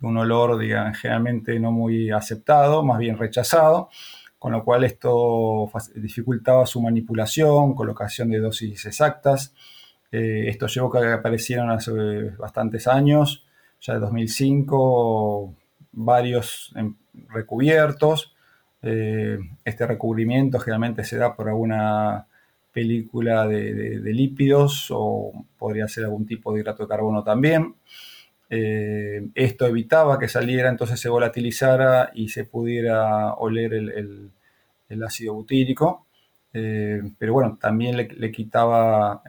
un 0.00 0.16
olor, 0.16 0.58
digamos, 0.58 0.98
generalmente 0.98 1.60
no 1.60 1.70
muy 1.70 2.10
aceptado, 2.10 2.82
más 2.82 2.98
bien 2.98 3.18
rechazado, 3.18 3.90
con 4.38 4.52
lo 4.52 4.64
cual 4.64 4.84
esto 4.84 5.70
dificultaba 5.94 6.66
su 6.66 6.80
manipulación, 6.80 7.74
colocación 7.74 8.30
de 8.30 8.40
dosis 8.40 8.86
exactas. 8.86 9.54
Eh, 10.10 10.46
esto 10.48 10.66
llevó 10.66 10.96
a 10.96 11.02
que 11.02 11.12
aparecieron 11.12 11.70
hace 11.70 11.92
bastantes 12.38 12.88
años 12.88 13.44
ya 13.80 13.94
de 13.94 14.00
2005, 14.00 15.54
varios 15.92 16.72
recubiertos. 17.28 18.34
Eh, 18.82 19.38
este 19.64 19.86
recubrimiento 19.86 20.58
generalmente 20.58 21.04
se 21.04 21.16
da 21.16 21.34
por 21.34 21.48
alguna 21.48 22.26
película 22.72 23.46
de, 23.46 24.00
lípidos 24.12 24.86
o 24.90 25.32
podría 25.58 25.88
ser 25.88 26.04
algún 26.04 26.26
tipo 26.26 26.52
de 26.52 26.60
hidrato 26.60 26.84
de 26.84 26.88
carbono 26.88 27.24
también. 27.24 27.74
Eh, 28.48 29.28
esto 29.34 29.66
evitaba 29.66 30.18
que 30.18 30.28
saliera, 30.28 30.68
entonces 30.68 30.98
se 31.00 31.08
volatilizara 31.08 32.10
y 32.14 32.28
se 32.28 32.44
pudiera 32.44 33.34
oler 33.34 33.74
el, 33.74 34.32
ácido 35.04 35.34
butírico. 35.34 36.06
Eh, 36.52 37.00
pero 37.16 37.34
bueno, 37.34 37.58
también 37.60 37.96
le, 37.96 38.08
le 38.08 38.32
quitaba 38.32 39.22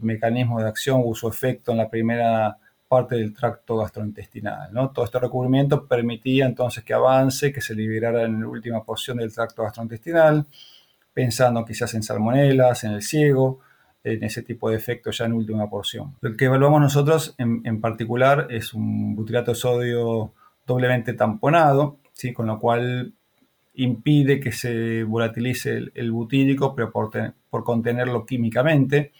mecanismo 0.00 0.60
de 0.60 0.68
acción 0.68 1.02
o 1.04 1.14
su 1.14 1.28
efecto 1.28 1.72
en 1.72 1.78
la 1.78 1.88
primera 1.88 2.58
parte 2.88 3.16
del 3.16 3.34
tracto 3.34 3.78
gastrointestinal. 3.78 4.72
¿no? 4.72 4.90
Todo 4.90 5.04
este 5.04 5.18
recubrimiento 5.18 5.86
permitía 5.86 6.46
entonces 6.46 6.84
que 6.84 6.94
avance, 6.94 7.52
que 7.52 7.60
se 7.60 7.74
liberara 7.74 8.22
en 8.24 8.40
la 8.40 8.48
última 8.48 8.84
porción 8.84 9.18
del 9.18 9.32
tracto 9.32 9.62
gastrointestinal, 9.62 10.46
pensando 11.12 11.64
quizás 11.64 11.94
en 11.94 12.02
salmonelas, 12.02 12.84
en 12.84 12.92
el 12.92 13.02
ciego, 13.02 13.60
en 14.02 14.22
ese 14.22 14.42
tipo 14.42 14.68
de 14.68 14.76
efectos 14.76 15.18
ya 15.18 15.24
en 15.24 15.32
última 15.32 15.68
porción. 15.68 16.14
Lo 16.20 16.36
que 16.36 16.44
evaluamos 16.44 16.80
nosotros 16.80 17.34
en, 17.38 17.80
particular 17.80 18.48
es 18.50 18.74
un 18.74 19.16
butirato 19.16 19.52
de 19.52 19.54
sodio 19.56 20.32
doblemente 20.66 21.14
tamponado, 21.14 21.98
¿sí? 22.12 22.32
con 22.32 22.46
lo 22.46 22.58
cual 22.58 23.14
impide 23.74 24.40
que 24.40 24.52
se 24.52 25.04
volatilice 25.04 25.90
el, 25.94 26.12
butírico, 26.12 26.74
pero 26.74 26.92
por, 26.92 27.10
por 27.50 27.64
contenerlo 27.64 28.26
químicamente 28.26 29.12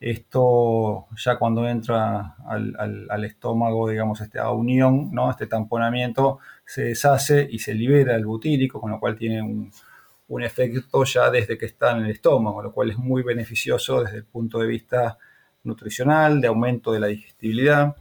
esto 0.00 1.06
ya 1.16 1.38
cuando 1.38 1.66
entra 1.66 2.36
al, 2.46 3.24
estómago, 3.24 3.88
digamos, 3.88 4.20
este, 4.20 4.38
a 4.38 4.50
unión, 4.50 5.10
¿no? 5.12 5.30
este 5.30 5.46
tamponamiento, 5.46 6.38
se 6.64 6.84
deshace 6.84 7.46
y 7.50 7.58
se 7.58 7.74
libera 7.74 8.14
el 8.14 8.26
butírico, 8.26 8.80
con 8.80 8.90
lo 8.90 9.00
cual 9.00 9.16
tiene 9.16 9.42
un, 9.42 9.72
efecto 10.42 11.04
ya 11.04 11.30
desde 11.30 11.56
que 11.56 11.66
está 11.66 11.92
en 11.92 12.04
el 12.04 12.10
estómago, 12.10 12.62
lo 12.62 12.72
cual 12.72 12.90
es 12.90 12.98
muy 12.98 13.22
beneficioso 13.22 14.02
desde 14.02 14.18
el 14.18 14.24
punto 14.24 14.58
de 14.58 14.66
vista 14.66 15.18
nutricional, 15.64 16.40
de 16.40 16.48
aumento 16.48 16.92
de 16.92 17.00
la 17.00 17.06
digestibilidad, 17.06 17.96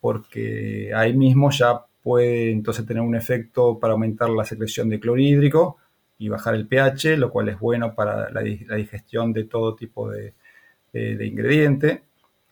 porque 0.00 0.92
ahí 0.94 1.14
mismo 1.14 1.50
ya 1.50 1.84
puede 2.02 2.52
entonces 2.52 2.86
tener 2.86 3.02
un 3.02 3.16
efecto 3.16 3.78
para 3.78 3.94
aumentar 3.94 4.30
la 4.30 4.44
secreción 4.44 4.88
de 4.88 5.00
clorhídrico 5.00 5.78
y 6.18 6.28
bajar 6.28 6.54
el 6.54 6.68
pH, 6.68 7.16
lo 7.18 7.30
cual 7.30 7.48
es 7.48 7.58
bueno 7.58 7.94
para 7.94 8.30
la 8.30 8.42
digestión 8.42 9.32
de 9.32 9.44
todo 9.44 9.74
tipo 9.74 10.08
de, 10.10 10.34
de, 11.16 11.26
ingrediente 11.26 12.02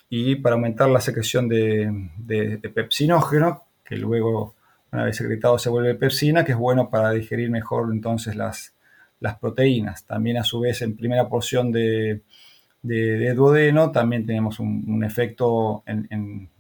y 0.09 0.37
para 0.37 0.55
aumentar 0.55 0.89
la 0.89 1.01
secreción 1.01 1.49
de, 1.49 2.61
pepsinógeno, 2.75 3.65
que 3.85 3.97
luego 3.97 4.55
una 4.93 5.05
vez 5.05 5.17
secretado 5.17 5.59
se 5.59 5.71
vuelve 5.71 5.95
pepsina, 5.95 6.45
que 6.45 6.53
es 6.53 6.59
bueno 6.59 6.89
para 6.89 7.11
digerir 7.11 7.51
mejor 7.51 7.93
entonces 7.93 8.37
las, 8.37 8.75
las 9.21 9.39
proteínas. 9.39 10.05
También 10.05 10.37
a 10.37 10.45
su 10.45 10.61
vez 10.61 10.83
en 10.83 10.97
primera 10.97 11.29
porción 11.29 11.73
de, 11.73 12.23
de, 12.83 13.35
duodeno 13.35 13.91
también 13.91 14.27
tenemos 14.27 14.61
un, 14.61 15.03
efecto 15.05 15.83
en, 15.87 16.51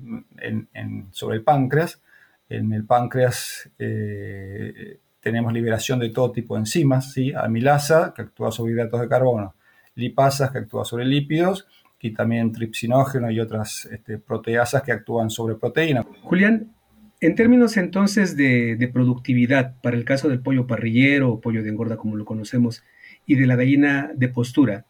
sobre 1.12 1.36
el 1.36 1.42
páncreas. 1.42 2.00
En 2.48 2.72
el 2.72 2.84
páncreas 2.84 3.70
eh, 3.78 4.98
tenemos 5.20 5.52
liberación 5.52 5.98
de 5.98 6.10
todo 6.10 6.32
tipo 6.32 6.54
de 6.54 6.60
enzimas, 6.60 7.12
¿sí? 7.12 7.32
amilasa, 7.34 8.12
que 8.14 8.22
actúa 8.22 8.50
sobre 8.50 8.72
hidratos 8.72 9.00
de 9.00 9.08
carbono, 9.08 9.54
lipasas 9.94 10.50
que 10.50 10.58
actúan 10.58 10.84
sobre 10.84 11.04
lípidos 11.04 11.66
y 12.04 12.12
también 12.12 12.52
tripsinógeno 12.52 13.30
y 13.30 13.40
otras 13.40 13.86
este, 13.86 14.18
proteasas 14.18 14.82
que 14.82 14.92
actúan 14.92 15.30
sobre 15.30 15.54
proteína. 15.54 16.04
Julián, 16.22 16.74
en 17.22 17.34
términos 17.34 17.78
entonces 17.78 18.36
de, 18.36 18.90
productividad, 18.92 19.74
para 19.80 19.96
el 19.96 20.04
caso 20.04 20.28
del 20.28 20.40
pollo 20.40 20.66
parrillero 20.66 21.30
o 21.30 21.40
pollo 21.40 21.62
de 21.62 21.70
engorda 21.70 21.96
como 21.96 22.16
lo 22.16 22.26
conocemos, 22.26 22.84
y 23.24 23.36
de 23.36 23.46
la 23.46 23.56
gallina 23.56 24.10
de 24.14 24.28
postura, 24.28 24.84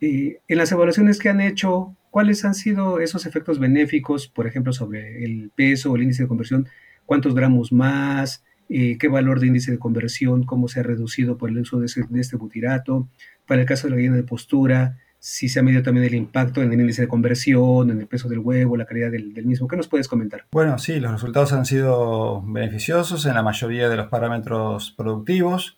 eh, 0.00 0.40
en 0.48 0.58
las 0.58 0.72
evaluaciones 0.72 1.20
que 1.20 1.28
han 1.28 1.40
hecho, 1.40 1.94
¿cuáles 2.10 2.44
han 2.44 2.54
sido 2.54 2.98
esos 2.98 3.26
efectos 3.26 3.60
benéficos, 3.60 4.26
por 4.26 4.48
ejemplo, 4.48 4.72
sobre 4.72 5.24
el 5.24 5.52
peso 5.54 5.92
o 5.92 5.96
el 5.96 6.02
índice 6.02 6.24
de 6.24 6.28
conversión? 6.28 6.68
¿Cuántos 7.06 7.32
gramos 7.32 7.70
más? 7.70 8.42
Eh, 8.70 8.96
¿Qué 8.98 9.08
valor 9.08 9.40
de 9.40 9.48
índice 9.48 9.72
de 9.72 9.78
conversión? 9.78 10.44
¿Cómo 10.44 10.68
se 10.68 10.80
ha 10.80 10.82
reducido 10.84 11.36
por 11.36 11.50
el 11.50 11.58
uso 11.58 11.80
de, 11.80 11.92
de 12.08 12.20
este 12.20 12.36
butirato? 12.36 13.08
Para 13.46 13.62
el 13.62 13.66
caso 13.66 13.86
de 13.86 13.90
la 13.90 13.96
gallina 13.96 14.16
de 14.16 14.22
postura, 14.22 14.96
si 15.20 15.50
se 15.50 15.60
ha 15.60 15.62
medido 15.62 15.82
también 15.82 16.06
el 16.06 16.14
impacto 16.14 16.62
en 16.62 16.72
el 16.72 16.80
índice 16.80 17.02
de 17.02 17.08
conversión, 17.08 17.90
en 17.90 18.00
el 18.00 18.06
peso 18.06 18.28
del 18.28 18.38
huevo, 18.38 18.76
la 18.76 18.86
calidad 18.86 19.10
del, 19.10 19.44
mismo. 19.44 19.68
¿Qué 19.68 19.76
nos 19.76 19.86
puedes 19.86 20.08
comentar? 20.08 20.46
Bueno, 20.50 20.78
sí, 20.78 20.98
los 20.98 21.12
resultados 21.12 21.52
han 21.52 21.66
sido 21.66 22.42
beneficiosos 22.42 23.26
en 23.26 23.34
la 23.34 23.42
mayoría 23.42 23.88
de 23.90 23.96
los 23.96 24.08
parámetros 24.08 24.92
productivos. 24.92 25.76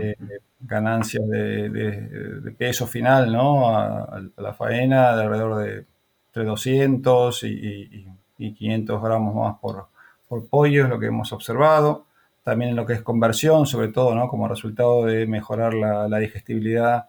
Eh, 0.00 0.16
ganancias 0.60 1.28
de, 1.28 2.54
peso 2.56 2.86
final 2.86 3.32
¿no? 3.32 3.76
A, 3.76 4.22
la 4.36 4.54
faena 4.54 5.16
de 5.16 5.22
alrededor 5.22 5.64
de 5.64 5.84
entre 6.28 6.44
200 6.44 7.42
y, 7.44 8.06
500 8.38 9.02
gramos 9.02 9.34
más 9.34 9.58
por, 9.60 9.86
por 10.28 10.46
pollo 10.46 10.84
es 10.84 10.90
lo 10.90 10.98
que 10.98 11.06
hemos 11.06 11.32
observado. 11.32 12.05
También 12.46 12.70
en 12.70 12.76
lo 12.76 12.86
que 12.86 12.92
es 12.92 13.02
conversión, 13.02 13.66
sobre 13.66 13.88
todo 13.88 14.14
¿no? 14.14 14.28
como 14.28 14.46
resultado 14.46 15.04
de 15.04 15.26
mejorar 15.26 15.74
la, 15.74 16.18
digestibilidad 16.20 17.08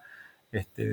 este, 0.52 0.84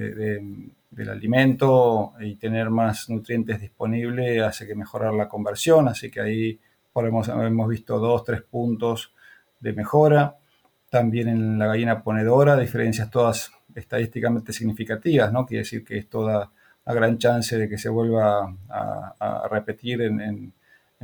del 0.90 1.08
alimento 1.08 2.12
y 2.20 2.34
tener 2.34 2.68
más 2.68 3.08
nutrientes 3.08 3.58
disponibles 3.58 4.42
hace 4.42 4.66
que 4.66 4.74
mejorar 4.74 5.14
la 5.14 5.30
conversión, 5.30 5.88
así 5.88 6.10
que 6.10 6.20
ahí 6.20 6.60
hemos, 6.94 7.26
hemos 7.28 7.68
visto 7.70 7.98
dos, 7.98 8.22
tres 8.22 8.42
puntos 8.42 9.14
de 9.60 9.72
mejora. 9.72 10.36
También 10.90 11.28
en 11.28 11.58
la 11.58 11.68
gallina 11.68 12.02
ponedora, 12.02 12.54
diferencias 12.58 13.08
todas 13.08 13.50
estadísticamente 13.74 14.52
significativas, 14.52 15.32
¿no? 15.32 15.46
Quiere 15.46 15.62
decir 15.62 15.82
que 15.82 15.96
es 15.96 16.10
toda 16.10 16.50
la 16.84 16.92
gran 16.92 17.16
chance 17.16 17.56
de 17.56 17.66
que 17.66 17.78
se 17.78 17.88
vuelva 17.88 18.54
a, 18.68 19.48
repetir 19.50 20.02
en, 20.02 20.52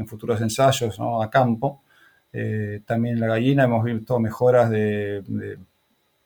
futuros 0.06 0.42
ensayos 0.42 1.00
¿no? 1.00 1.22
a 1.22 1.30
campo. 1.30 1.80
Eh, 2.32 2.82
también 2.86 3.14
en 3.14 3.20
la 3.20 3.26
gallina 3.28 3.64
hemos 3.64 3.84
visto 3.84 4.18
mejoras 4.20 4.70
de 4.70 5.22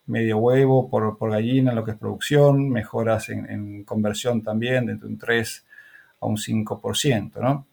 medio 0.06 0.38
huevo 0.38 0.88
por, 0.88 1.16
por, 1.16 1.30
gallina, 1.30 1.72
lo 1.72 1.84
que 1.84 1.92
es 1.92 1.96
producción, 1.96 2.68
mejoras 2.68 3.28
en, 3.30 3.84
conversión 3.84 4.42
también, 4.42 4.86
de 4.86 5.06
un 5.06 5.18
3 5.18 5.64
a 6.20 6.26
un 6.26 6.36
5%, 6.36 7.40
¿no? 7.40 7.66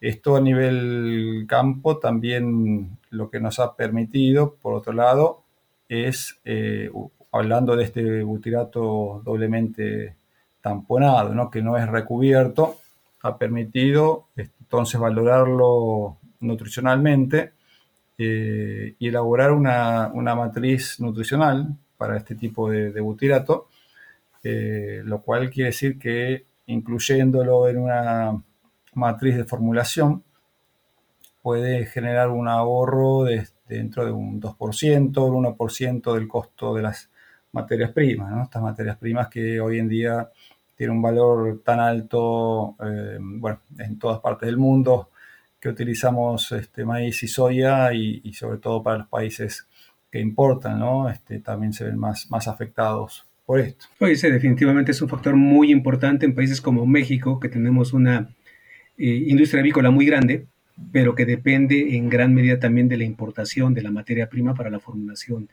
Esto 0.00 0.36
a 0.36 0.40
nivel 0.40 1.44
campo 1.46 1.98
también 1.98 2.98
lo 3.10 3.30
que 3.30 3.38
nos 3.38 3.58
ha 3.58 3.76
permitido, 3.76 4.54
por 4.54 4.74
otro 4.74 4.92
lado, 4.94 5.42
es, 5.88 6.40
eh, 6.44 6.90
hablando 7.32 7.76
de 7.76 7.84
este 7.84 8.22
butirato 8.22 9.20
doblemente 9.24 10.16
tamponado, 10.62 11.34
¿no? 11.34 11.50
que 11.50 11.60
no 11.62 11.76
es 11.76 11.86
recubierto, 11.86 12.78
ha 13.22 13.36
permitido 13.36 14.28
entonces 14.36 14.98
valorarlo 14.98 16.16
nutricionalmente 16.40 17.52
eh, 18.22 18.96
y 18.98 19.08
elaborar 19.08 19.52
una, 19.52 20.10
matriz 20.12 21.00
nutricional 21.00 21.74
para 21.96 22.16
este 22.18 22.34
tipo 22.34 22.70
de, 22.70 23.00
butirato, 23.00 23.68
eh, 24.42 25.02
lo 25.04 25.22
cual 25.22 25.50
quiere 25.50 25.70
decir 25.70 25.98
que 25.98 26.44
incluyéndolo 26.66 27.68
en 27.68 27.78
una 27.78 28.42
matriz 28.94 29.36
de 29.36 29.44
formulación 29.44 30.22
puede 31.42 31.86
generar 31.86 32.28
un 32.30 32.48
ahorro 32.48 33.24
de, 33.24 33.46
dentro 33.66 34.04
de 34.04 34.12
un 34.12 34.40
2%, 34.40 35.18
un 35.24 35.44
1% 35.44 36.14
del 36.14 36.28
costo 36.28 36.74
de 36.74 36.82
las, 36.82 37.10
materias 37.52 37.92
primas, 37.92 38.30
¿no? 38.30 38.42
Estas 38.44 38.62
materias 38.62 38.96
primas 38.96 39.28
que 39.28 39.60
hoy 39.60 39.78
en 39.78 39.88
día 39.88 40.30
tienen 40.76 40.96
un 40.96 41.02
valor 41.02 41.62
tan 41.64 41.80
alto, 41.80 42.76
eh, 42.82 43.18
bueno, 43.20 43.60
en 43.78 43.98
todas 43.98 44.20
partes 44.20 44.46
del 44.46 44.56
mundo, 44.56 45.10
que 45.60 45.68
utilizamos 45.68 46.50
este, 46.52 46.84
maíz 46.84 47.22
y 47.22 47.28
soya 47.28 47.92
y, 47.92 48.32
sobre 48.32 48.58
todo 48.58 48.82
para 48.82 48.98
los 48.98 49.08
países 49.08 49.66
que 50.10 50.18
importan, 50.18 50.78
¿no? 50.78 51.08
Este, 51.08 51.38
también 51.38 51.72
se 51.72 51.84
ven 51.84 51.98
más, 51.98 52.30
más 52.30 52.48
afectados 52.48 53.26
por 53.44 53.60
esto. 53.60 53.86
Ese 54.00 54.30
definitivamente 54.30 54.92
es 54.92 55.02
un 55.02 55.08
factor 55.08 55.36
muy 55.36 55.70
importante 55.70 56.24
en 56.24 56.34
países 56.34 56.60
como 56.60 56.86
México, 56.86 57.38
que 57.38 57.48
tenemos 57.48 57.92
una 57.92 58.30
eh, 58.96 59.24
industria 59.28 59.60
avícola 59.60 59.90
muy 59.90 60.06
grande, 60.06 60.46
pero 60.92 61.14
que 61.14 61.26
depende 61.26 61.96
en 61.96 62.08
gran 62.08 62.34
medida 62.34 62.58
también 62.58 62.88
de 62.88 62.96
la 62.96 63.04
importación 63.04 63.74
de 63.74 63.82
la 63.82 63.90
materia 63.90 64.28
prima 64.30 64.54
para 64.54 64.70
la 64.70 64.80
formulación 64.80 65.50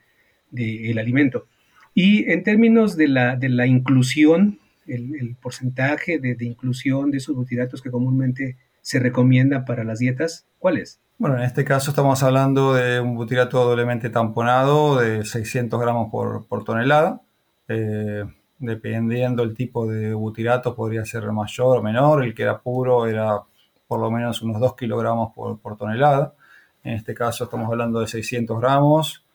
del 0.50 0.98
alimento. 0.98 1.48
Y 1.94 2.32
en 2.32 2.44
términos 2.44 2.96
de 2.96 3.10
la, 3.10 3.36
de 3.36 3.50
la 3.50 3.68
inclusión, 3.68 4.60
el, 4.88 5.36
porcentaje 5.42 6.20
de, 6.20 6.36
de, 6.36 6.46
inclusión 6.46 7.12
de 7.12 7.18
esos 7.18 7.36
butiratos 7.36 7.82
que 7.82 7.92
comúnmente 7.92 8.56
se 8.88 9.00
recomienda 9.00 9.66
para 9.66 9.84
las 9.84 10.00
dietas, 10.00 10.48
¿cuál 10.60 10.78
es? 10.78 11.02
Bueno, 11.18 11.36
en 11.36 11.44
este 11.44 11.66
caso 11.66 11.92
estamos 11.92 12.24
hablando 12.24 12.74
de 12.74 13.02
un 13.02 13.16
butirato 13.16 13.66
doblemente 13.66 14.10
tamponado 14.10 14.98
de 14.98 15.26
600 15.26 15.78
gramos 15.78 16.10
por, 16.10 16.64
tonelada. 16.64 17.20
Eh, 17.68 18.24
dependiendo 18.60 19.44
el 19.44 19.54
tipo 19.56 19.86
de 19.88 20.14
butirato, 20.14 20.74
podría 20.74 21.04
ser 21.04 21.30
mayor 21.34 21.80
o 21.80 21.84
menor. 21.84 22.24
El 22.24 22.34
que 22.34 22.44
era 22.44 22.62
puro 22.62 23.08
era 23.08 23.42
por 23.90 24.00
lo 24.00 24.10
menos 24.10 24.42
unos 24.42 24.62
2 24.62 24.78
kilogramos 24.78 25.34
por, 25.36 25.78
tonelada. 25.78 26.34
En 26.82 26.94
este 26.94 27.14
caso 27.14 27.44
estamos 27.44 27.68
hablando 27.70 28.00
de 28.00 28.08
600 28.08 28.58
gramos 28.62 29.26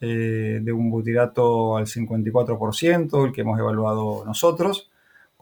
eh, 0.00 0.58
de 0.62 0.72
un 0.72 0.90
butirato 0.90 1.76
al 1.76 1.84
54%, 1.84 3.26
el 3.26 3.32
que 3.32 3.42
hemos 3.42 3.58
evaluado 3.58 4.24
nosotros, 4.24 4.90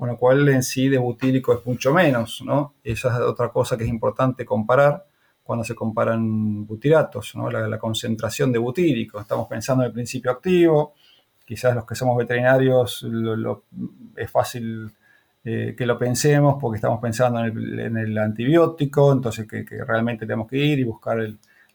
con 0.01 0.09
lo 0.09 0.17
cual 0.17 0.49
en 0.49 0.63
sí 0.63 0.89
de 0.89 0.97
butírico 0.97 1.53
es 1.53 1.67
mucho 1.67 1.93
menos, 1.93 2.41
¿no? 2.43 2.77
Esa 2.83 3.09
es 3.17 3.21
otra 3.21 3.51
cosa 3.51 3.77
que 3.77 3.85
es 3.85 3.91
importante 3.91 4.47
comparar 4.47 5.05
cuando 5.43 5.63
se 5.63 5.75
comparan 5.75 6.67
butiratos, 6.67 7.37
¿no? 7.37 7.51
la, 7.51 7.79
concentración 7.79 8.51
de 8.51 8.59
butírico. 8.59 9.21
Estamos 9.21 9.47
pensando 9.47 9.83
en 9.85 9.89
el 9.89 9.93
principio 9.93 10.31
activo, 10.31 10.95
quizás 11.45 11.75
los 11.75 11.85
que 11.85 11.95
somos 11.95 12.17
veterinarios 12.17 13.07
es 14.17 14.31
fácil 14.31 14.91
eh, 15.45 15.75
que 15.77 15.85
lo 15.85 15.99
pensemos 15.99 16.57
porque 16.59 16.77
estamos 16.77 16.99
pensando 16.99 17.45
en 17.45 17.99
el, 17.99 18.17
antibiótico, 18.17 19.13
entonces 19.13 19.47
que, 19.47 19.67
realmente 19.87 20.25
tenemos 20.25 20.49
que 20.49 20.57
ir 20.57 20.79
y 20.79 20.85
buscar 20.85 21.19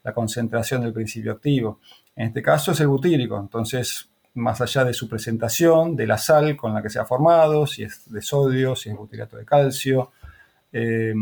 la 0.03 0.13
concentración 0.15 0.81
del 0.81 0.93
principio 0.93 1.33
activo. 1.33 1.79
En 2.15 2.29
este 2.29 2.41
caso 2.41 2.71
es 2.71 2.79
el 2.79 2.87
butírico, 2.87 3.37
entonces 3.39 4.09
más 4.35 4.61
allá 4.61 4.83
de 4.83 4.93
su 4.93 5.09
presentación, 5.09 5.95
de 5.95 6.07
la 6.07 6.17
sal 6.17 6.55
con 6.55 6.73
la 6.73 6.81
que 6.81 6.89
se 6.89 6.99
ha 6.99 7.05
formado, 7.05 7.65
si 7.65 7.83
es 7.83 8.11
de 8.11 8.21
sodio, 8.21 8.75
si 8.75 8.89
es 8.89 8.95
butirato 8.95 9.37
de 9.37 9.45
calcio, 9.45 10.11
eh, 10.71 11.13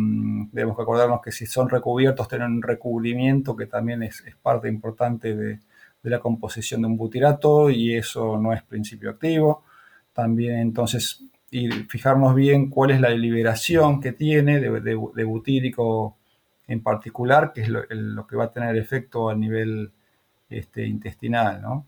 debemos 0.51 0.79
acordarnos 0.79 1.22
que 1.22 1.32
si 1.32 1.46
son 1.46 1.70
recubiertos 1.70 2.27
tienen 2.27 2.53
un 2.53 2.62
recubrimiento 2.63 3.55
que 3.55 3.67
también 3.67 4.01
es, 4.01 4.24
parte 4.41 4.67
importante 4.67 5.36
de, 5.36 5.60
la 6.01 6.20
composición 6.20 6.82
de 6.82 6.88
un 6.88 6.98
butirato 6.98 7.70
y 7.70 7.96
eso 7.96 8.38
no 8.38 8.51
es 8.51 8.63
principio 8.63 9.12
activo. 9.12 9.63
También 10.12 10.58
entonces 10.60 11.24
y 11.51 11.70
fijarnos 11.70 12.34
bien 12.34 12.70
cuál 12.70 12.91
es 12.91 13.00
la 13.00 13.12
liberación 13.12 14.01
que 14.01 14.12
tiene 14.12 14.60
de, 14.60 15.24
butírico 15.24 16.17
en 16.67 16.82
particular, 16.82 17.53
que 17.53 17.62
es 17.62 17.70
lo, 17.70 18.25
que 18.25 18.36
va 18.36 18.46
a 18.46 18.51
tener 18.51 18.75
efecto 18.75 19.29
a 19.29 19.36
nivel 19.36 19.91
este, 20.50 20.88
intestinal, 20.88 21.62
¿no? 21.62 21.86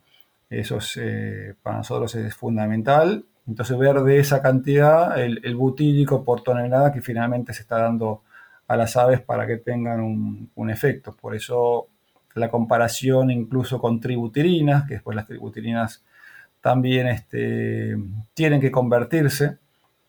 Eso 0.49 0.77
es, 0.77 0.97
eh, 1.01 1.55
para 1.61 1.77
nosotros 1.77 2.13
es 2.15 2.35
fundamental. 2.35 3.25
Entonces 3.47 3.77
ver 3.77 4.01
de 4.01 4.19
esa 4.19 4.41
cantidad 4.41 5.19
el, 5.19 5.41
el, 5.43 5.55
butírico 5.55 6.23
por 6.23 6.41
tonelada 6.41 6.91
que 6.91 7.01
finalmente 7.01 7.53
se 7.53 7.61
está 7.61 7.79
dando 7.79 8.23
a 8.67 8.75
las 8.75 8.97
aves 8.97 9.21
para 9.21 9.45
que 9.47 9.57
tengan 9.57 10.01
un, 10.01 10.69
efecto. 10.69 11.15
Por 11.15 11.35
eso 11.35 11.87
la 12.33 12.49
comparación 12.49 13.31
incluso 13.31 13.79
con 13.79 13.99
tributirinas, 13.99 14.85
que 14.87 14.95
después 14.95 15.15
las 15.15 15.27
tributirinas 15.27 16.03
también 16.61 17.07
este, 17.07 17.95
tienen 18.33 18.59
que 18.59 18.71
convertirse, 18.71 19.57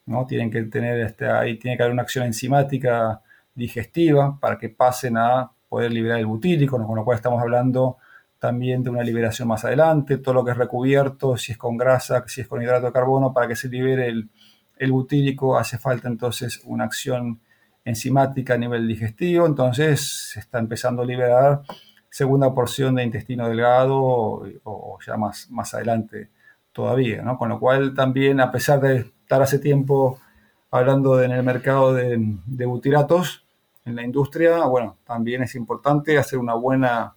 ¿no? 0.07 0.27
Tienen 0.27 0.51
que 0.51 0.63
tener, 0.65 0.99
este, 1.01 1.29
ahí 1.29 1.59
tiene 1.59 1.77
que 1.77 1.83
haber 1.83 1.93
una 1.93 2.03
acción 2.03 2.25
enzimática 2.25 3.21
digestiva 3.55 4.39
para 4.41 4.59
que 4.59 4.71
pasen 4.71 5.19
a 5.19 5.51
poder 5.69 5.93
liberar 5.93 6.19
el 6.19 6.27
butírico, 6.27 6.85
con 6.85 6.97
lo 6.97 7.05
cual 7.05 7.17
estamos 7.17 7.41
hablando 7.43 7.99
también 8.38 8.83
de 8.83 8.90
una 8.90 9.03
liberación 9.03 9.49
más 9.49 9.64
adelante, 9.64 10.18
todo 10.18 10.35
lo 10.35 10.44
que 10.44 10.53
es 10.53 10.57
recubierto, 10.57 11.37
si 11.37 11.53
es 11.53 11.59
con 11.59 11.77
grasa, 11.77 12.25
si 12.27 12.42
es 12.42 12.49
con 12.49 12.62
hidrato 12.62 12.87
de 12.87 12.92
carbono, 12.92 13.33
para 13.33 13.49
que 13.49 13.57
se 13.57 13.68
libere 13.68 14.09
el, 14.09 14.29
el 14.77 14.92
hace 15.59 15.79
falta 15.79 16.09
entonces 16.09 16.61
una 16.64 16.85
acción 16.85 17.40
enzimática 17.85 18.55
a 18.55 18.59
nivel 18.59 18.87
digestivo, 18.87 19.46
entonces 19.46 20.31
se 20.33 20.40
está 20.40 20.59
empezando 20.59 21.03
a 21.03 21.07
liberar 21.07 21.62
segunda 22.11 22.53
porción 22.55 22.94
de 22.94 23.05
intestino 23.05 23.49
delgado 23.49 23.94
o, 24.64 24.99
ya 25.07 25.16
más, 25.16 25.51
más 25.51 25.75
adelante 25.75 26.31
todavía, 26.72 27.22
¿no? 27.22 27.38
Con 27.38 27.49
lo 27.49 27.61
cual 27.61 27.94
también, 27.94 28.40
a 28.40 28.51
pesar 28.51 28.81
de 28.81 28.96
estar 28.99 29.40
hace 29.42 29.59
tiempo 29.59 30.18
hablando 30.70 31.22
en 31.22 31.33
el 31.33 31.42
mercado 31.42 31.94
de, 31.94 32.66
butiratos, 32.66 33.44
en 33.85 33.96
la 33.96 34.03
industria, 34.03 34.64
bueno, 34.64 34.96
también 35.05 35.42
es 35.42 35.55
importante 35.55 36.18
hacer 36.18 36.38
una 36.38 36.55
buena 36.55 37.14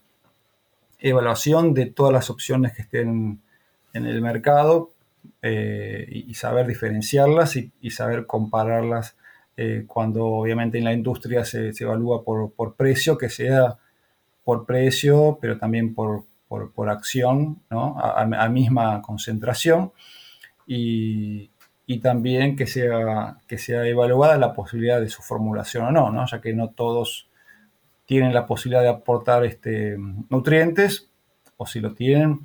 evaluación 1.00 1.74
de 1.74 1.88
todas 1.88 2.14
las 2.14 2.30
opciones 2.30 2.74
que 2.74 2.82
estén 2.84 3.42
en 3.94 4.06
el 4.06 4.22
mercado 4.22 4.92
eh, 5.42 6.06
y, 6.10 6.34
saber 6.34 6.68
diferenciarlas 6.68 7.56
y, 7.56 7.90
saber 7.92 8.26
compararlas 8.26 9.16
eh, 9.56 9.86
cuando 9.88 10.26
obviamente 10.26 10.78
en 10.78 10.84
la 10.84 10.94
industria 10.94 11.46
se, 11.46 11.72
evalúa 11.80 12.24
por, 12.24 12.52
por, 12.52 12.76
precio, 12.76 13.18
que 13.18 13.30
sea 13.30 13.78
por 14.44 14.66
precio, 14.66 15.38
pero 15.42 15.58
también 15.58 15.94
por, 15.94 16.26
por, 16.48 16.90
acción, 16.90 17.62
¿no? 17.70 17.98
a, 18.00 18.50
misma 18.50 19.02
concentración, 19.02 19.92
y, 20.68 21.52
y, 21.86 22.00
también 22.00 22.56
que 22.56 22.68
sea, 22.68 23.38
que 23.48 23.58
sea 23.58 23.86
evaluada 23.86 24.38
la 24.38 24.54
posibilidad 24.54 25.00
de 25.00 25.10
su 25.10 25.22
formulación 25.22 25.86
o 25.86 25.92
no, 25.92 26.12
¿no? 26.12 26.26
ya 26.26 26.42
que 26.42 26.54
no 26.54 26.70
todos 26.70 27.29
tienen 28.10 28.34
la 28.34 28.48
posibilidad 28.48 28.82
de 28.82 28.89
aportar 28.89 29.45
este, 29.45 29.95
nutrientes, 30.32 31.12
o 31.58 31.67
si 31.67 31.80
lo 31.80 31.93
tienen, 31.93 32.39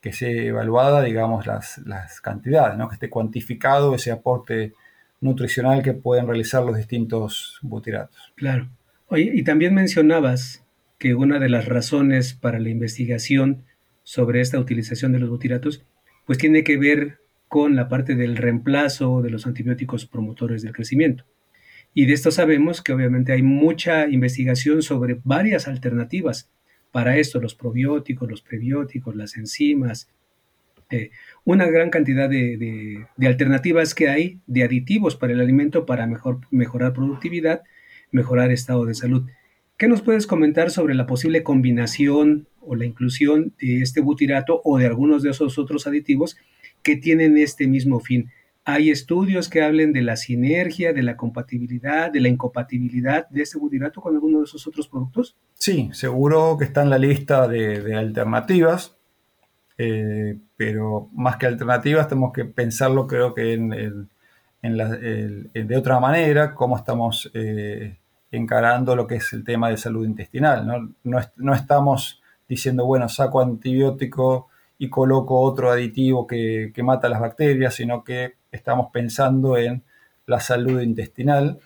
que 0.00 0.12
sea 0.12 0.30
evaluada, 0.30 1.02
digamos, 1.02 1.44
las, 1.44 1.78
las 1.78 2.20
cantidades, 2.20 2.78
¿no? 2.78 2.88
que 2.88 2.94
esté 2.94 3.10
cuantificado 3.10 3.96
ese 3.96 4.12
aporte 4.12 4.74
nutricional 5.20 5.82
que 5.82 5.92
pueden 5.92 6.28
realizar 6.28 6.62
los 6.62 6.76
distintos 6.76 7.58
butiratos. 7.62 8.32
Claro. 8.36 8.68
Oye, 9.08 9.32
y 9.34 9.42
también 9.42 9.74
mencionabas 9.74 10.64
que 10.98 11.16
una 11.16 11.40
de 11.40 11.48
las 11.48 11.66
razones 11.66 12.34
para 12.34 12.60
la 12.60 12.68
investigación 12.68 13.64
sobre 14.04 14.40
esta 14.40 14.60
utilización 14.60 15.10
de 15.10 15.18
los 15.18 15.30
butiratos, 15.30 15.84
pues 16.26 16.38
tiene 16.38 16.62
que 16.62 16.76
ver 16.76 17.18
con 17.48 17.74
la 17.74 17.88
parte 17.88 18.14
del 18.14 18.36
reemplazo 18.36 19.20
de 19.20 19.30
los 19.30 19.48
antibióticos 19.48 20.06
promotores 20.06 20.62
del 20.62 20.74
crecimiento. 20.74 21.24
Y 21.94 22.06
de 22.06 22.12
esto 22.12 22.30
sabemos 22.30 22.82
que 22.82 22.92
obviamente 22.92 23.32
hay 23.32 23.42
mucha 23.42 24.08
investigación 24.08 24.82
sobre 24.82 25.18
varias 25.24 25.68
alternativas 25.68 26.50
para 26.92 27.18
esto, 27.18 27.40
los 27.40 27.54
probióticos, 27.54 28.30
los 28.30 28.42
prebióticos, 28.42 29.14
las 29.14 29.36
enzimas, 29.36 30.08
eh, 30.90 31.10
una 31.44 31.66
gran 31.66 31.90
cantidad 31.90 32.30
de, 32.30 33.06
alternativas 33.20 33.94
que 33.94 34.08
hay 34.08 34.38
de 34.46 34.64
aditivos 34.64 35.16
para 35.16 35.34
el 35.34 35.40
alimento 35.40 35.84
para 35.84 36.06
mejor, 36.06 36.40
mejorar 36.50 36.94
productividad, 36.94 37.62
mejorar 38.10 38.50
estado 38.52 38.86
de 38.86 38.94
salud. 38.94 39.28
¿Qué 39.76 39.86
nos 39.86 40.02
puedes 40.02 40.26
comentar 40.26 40.70
sobre 40.70 40.94
la 40.94 41.06
posible 41.06 41.42
combinación 41.42 42.48
o 42.60 42.74
la 42.74 42.86
inclusión 42.86 43.52
de 43.60 43.82
este 43.82 44.00
butirato 44.00 44.60
o 44.64 44.78
de 44.78 44.86
algunos 44.86 45.22
de 45.22 45.30
esos 45.30 45.58
otros 45.58 45.86
aditivos 45.86 46.36
que 46.82 46.96
tienen 46.96 47.36
este 47.36 47.66
mismo 47.66 48.00
fin? 48.00 48.30
¿Hay 48.68 48.90
estudios 48.90 49.48
que 49.48 49.62
hablen 49.62 49.92
de 49.92 50.02
la 50.02 50.16
sinergia, 50.16 50.92
de 50.92 51.02
la 51.02 51.16
compatibilidad, 51.16 52.12
de 52.12 52.20
la 52.20 52.28
incompatibilidad 52.28 53.28
de 53.30 53.42
este 53.42 53.58
butirato 53.58 54.00
con 54.00 54.14
alguno 54.14 54.38
de 54.38 54.44
esos 54.44 54.66
otros 54.66 54.88
productos? 54.88 55.36
Sí, 55.54 55.88
seguro 55.92 56.56
que 56.58 56.64
está 56.64 56.82
en 56.82 56.90
la 56.90 56.98
lista 56.98 57.48
de, 57.48 57.94
alternativas, 57.94 58.96
eh, 59.78 60.36
pero 60.56 61.08
más 61.14 61.36
que 61.36 61.46
alternativas 61.46 62.08
tenemos 62.08 62.32
que 62.32 62.44
pensarlo 62.44 63.06
creo 63.06 63.34
que 63.34 63.54
en, 63.54 64.08
de 64.60 65.76
otra 65.76 65.98
manera, 65.98 66.54
cómo 66.54 66.76
estamos... 66.76 67.30
Eh, 67.34 67.96
encarando 68.30 68.94
lo 68.94 69.06
que 69.06 69.16
es 69.16 69.32
el 69.32 69.44
tema 69.44 69.70
de 69.70 69.76
salud 69.76 70.06
intestinal. 70.06 70.86
No, 71.04 71.54
estamos 71.54 72.20
diciendo, 72.48 72.84
bueno, 72.86 73.08
saco 73.08 73.40
antibiótico 73.40 74.48
y 74.78 74.88
coloco 74.88 75.40
otro 75.40 75.70
aditivo 75.70 76.26
que, 76.26 76.72
mata 76.82 77.08
las 77.08 77.20
bacterias, 77.20 77.74
sino 77.74 78.04
que 78.04 78.34
estamos 78.52 78.88
pensando 78.92 79.56
en 79.56 79.82
la 80.26 80.40
salud 80.40 80.80
intestinal, 80.80 81.58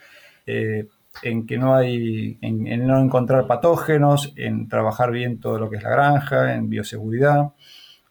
eh, 0.47 0.87
en 1.23 1.47
que 1.47 1.59
no 1.59 1.75
hay, 1.75 2.39
en, 2.41 2.87
no 2.87 2.99
encontrar 2.99 3.47
patógenos, 3.47 4.33
en 4.37 4.69
trabajar 4.69 5.11
bien 5.11 5.41
todo 5.41 5.59
lo 5.59 5.69
que 5.69 5.77
es 5.77 5.83
la 5.83 5.91
granja, 5.91 6.55
en 6.55 6.71
bioseguridad. 6.71 7.53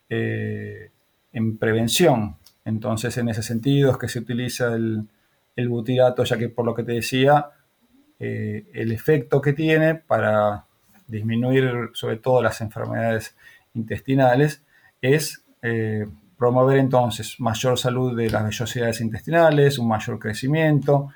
Eh, 0.10 0.92
en 1.34 1.58
prevención. 1.58 2.36
Entonces, 2.66 3.18
en 3.18 3.30
ese 3.30 3.44
sentido 3.44 3.92
es 3.92 3.98
que 3.98 4.10
se 4.10 4.20
utiliza 4.20 4.74
el, 4.76 5.08
butirato, 5.70 6.24
ya 6.24 6.38
que 6.38 6.50
por 6.50 6.66
lo 6.66 6.74
que 6.74 6.84
te 6.84 6.94
decía, 6.94 7.52
eh, 8.20 8.66
el 8.74 8.92
efecto 8.92 9.42
que 9.42 9.54
tiene 9.54 9.96
para 9.96 10.66
disminuir 11.08 11.92
sobre 11.94 12.18
todo 12.18 12.42
las 12.42 12.60
enfermedades 12.62 13.36
intestinales 13.74 14.64
es 15.02 15.46
promover 16.42 16.80
entonces 16.80 17.40
mayor 17.40 17.78
salud 17.78 18.18
de 18.18 18.28
las 18.32 18.44
vellosidades 18.44 19.00
intestinales, 19.00 19.78
un 19.78 19.88
mayor 19.88 20.18
crecimiento, 20.18 21.10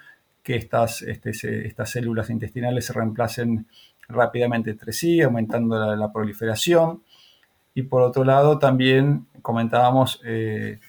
que 0.43 0.55
estas, 0.55 1.01
este, 1.01 1.31
estas 1.65 1.89
células 1.89 2.29
intestinales 2.29 2.85
se 2.85 2.93
reemplacen 2.93 3.65
rápidamente 4.07 4.69
entre 4.69 4.93
sí, 4.93 5.23
aumentando 5.23 5.95
la, 5.95 6.13
proliferación. 6.13 7.01
Y 7.73 7.81
por 7.81 8.03
otro 8.03 8.23
lado, 8.23 8.59
también 8.59 9.25
comentábamos 9.41 10.21
eh, 10.23 10.79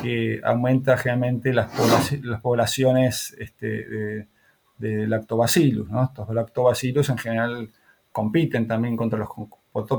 que 0.00 0.40
aumenta 0.44 0.96
generalmente 0.96 1.52
las, 1.52 1.68
poblaciones 2.42 3.34
este, 3.40 4.28
de, 4.78 5.06
lactobacillus. 5.08 5.88
Estos 6.10 6.32
lactobacillus 6.32 7.08
en 7.08 7.18
general 7.18 7.70
compiten 8.12 8.68
también 8.68 8.96
contra 8.96 9.18
los 9.18 9.30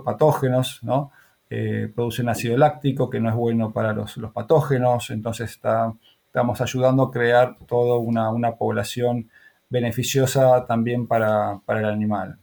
patógenos, 0.05 0.79
¿no? 0.81 1.11
Eh, 1.47 1.91
producen 1.93 2.27
ácido 2.27 2.57
láctico 2.57 3.07
que 3.07 3.19
no 3.19 3.29
es 3.29 3.35
bueno 3.35 3.71
para 3.71 3.93
los, 3.93 4.17
patógenos, 4.33 5.11
entonces 5.11 5.51
estamos 5.51 6.59
ayudando 6.59 7.03
a 7.03 7.11
crear 7.11 7.57
toda 7.67 7.99
una, 7.99 8.55
población 8.55 9.29
beneficiosa 9.69 10.65
también 10.65 11.05
para, 11.05 11.61
el 11.67 11.85
animal. 11.85 12.39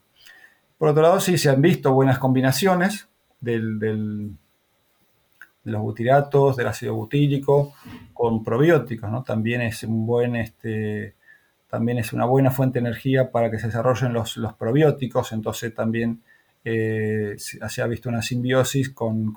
Por 0.79 0.88
otro 0.88 1.03
lado, 1.03 1.21
sí 1.21 1.37
se 1.37 1.51
han 1.51 1.61
visto 1.61 1.93
buenas 1.93 2.19
combinaciones 2.19 3.09
del, 3.41 3.81
de 5.65 5.73
los 5.73 5.83
butiratos, 5.83 6.57
del 6.57 6.69
ácido 6.69 6.95
butírico, 6.95 7.75
con 8.12 8.45
probióticos, 8.45 9.11
¿no? 9.11 9.25
También 9.25 9.62
es 9.62 9.83
un 9.83 10.07
buen, 10.07 10.37
este, 10.37 11.17
también 11.69 11.99
es 11.99 12.12
una 12.12 12.25
buena 12.25 12.53
fuente 12.53 12.81
de 12.81 12.87
energía 12.87 13.33
para 13.33 13.51
que 13.51 13.59
se 13.59 13.67
desarrollen 13.67 14.12
los, 14.12 14.37
los 14.37 14.55
probióticos, 14.55 15.33
entonces 15.33 15.75
también 15.75 16.23
eh, 16.64 17.35
se 17.38 17.83
ha 17.83 17.87
visto 17.87 18.09
una 18.09 18.22
simbiosis 18.22 18.90
con, 18.90 19.33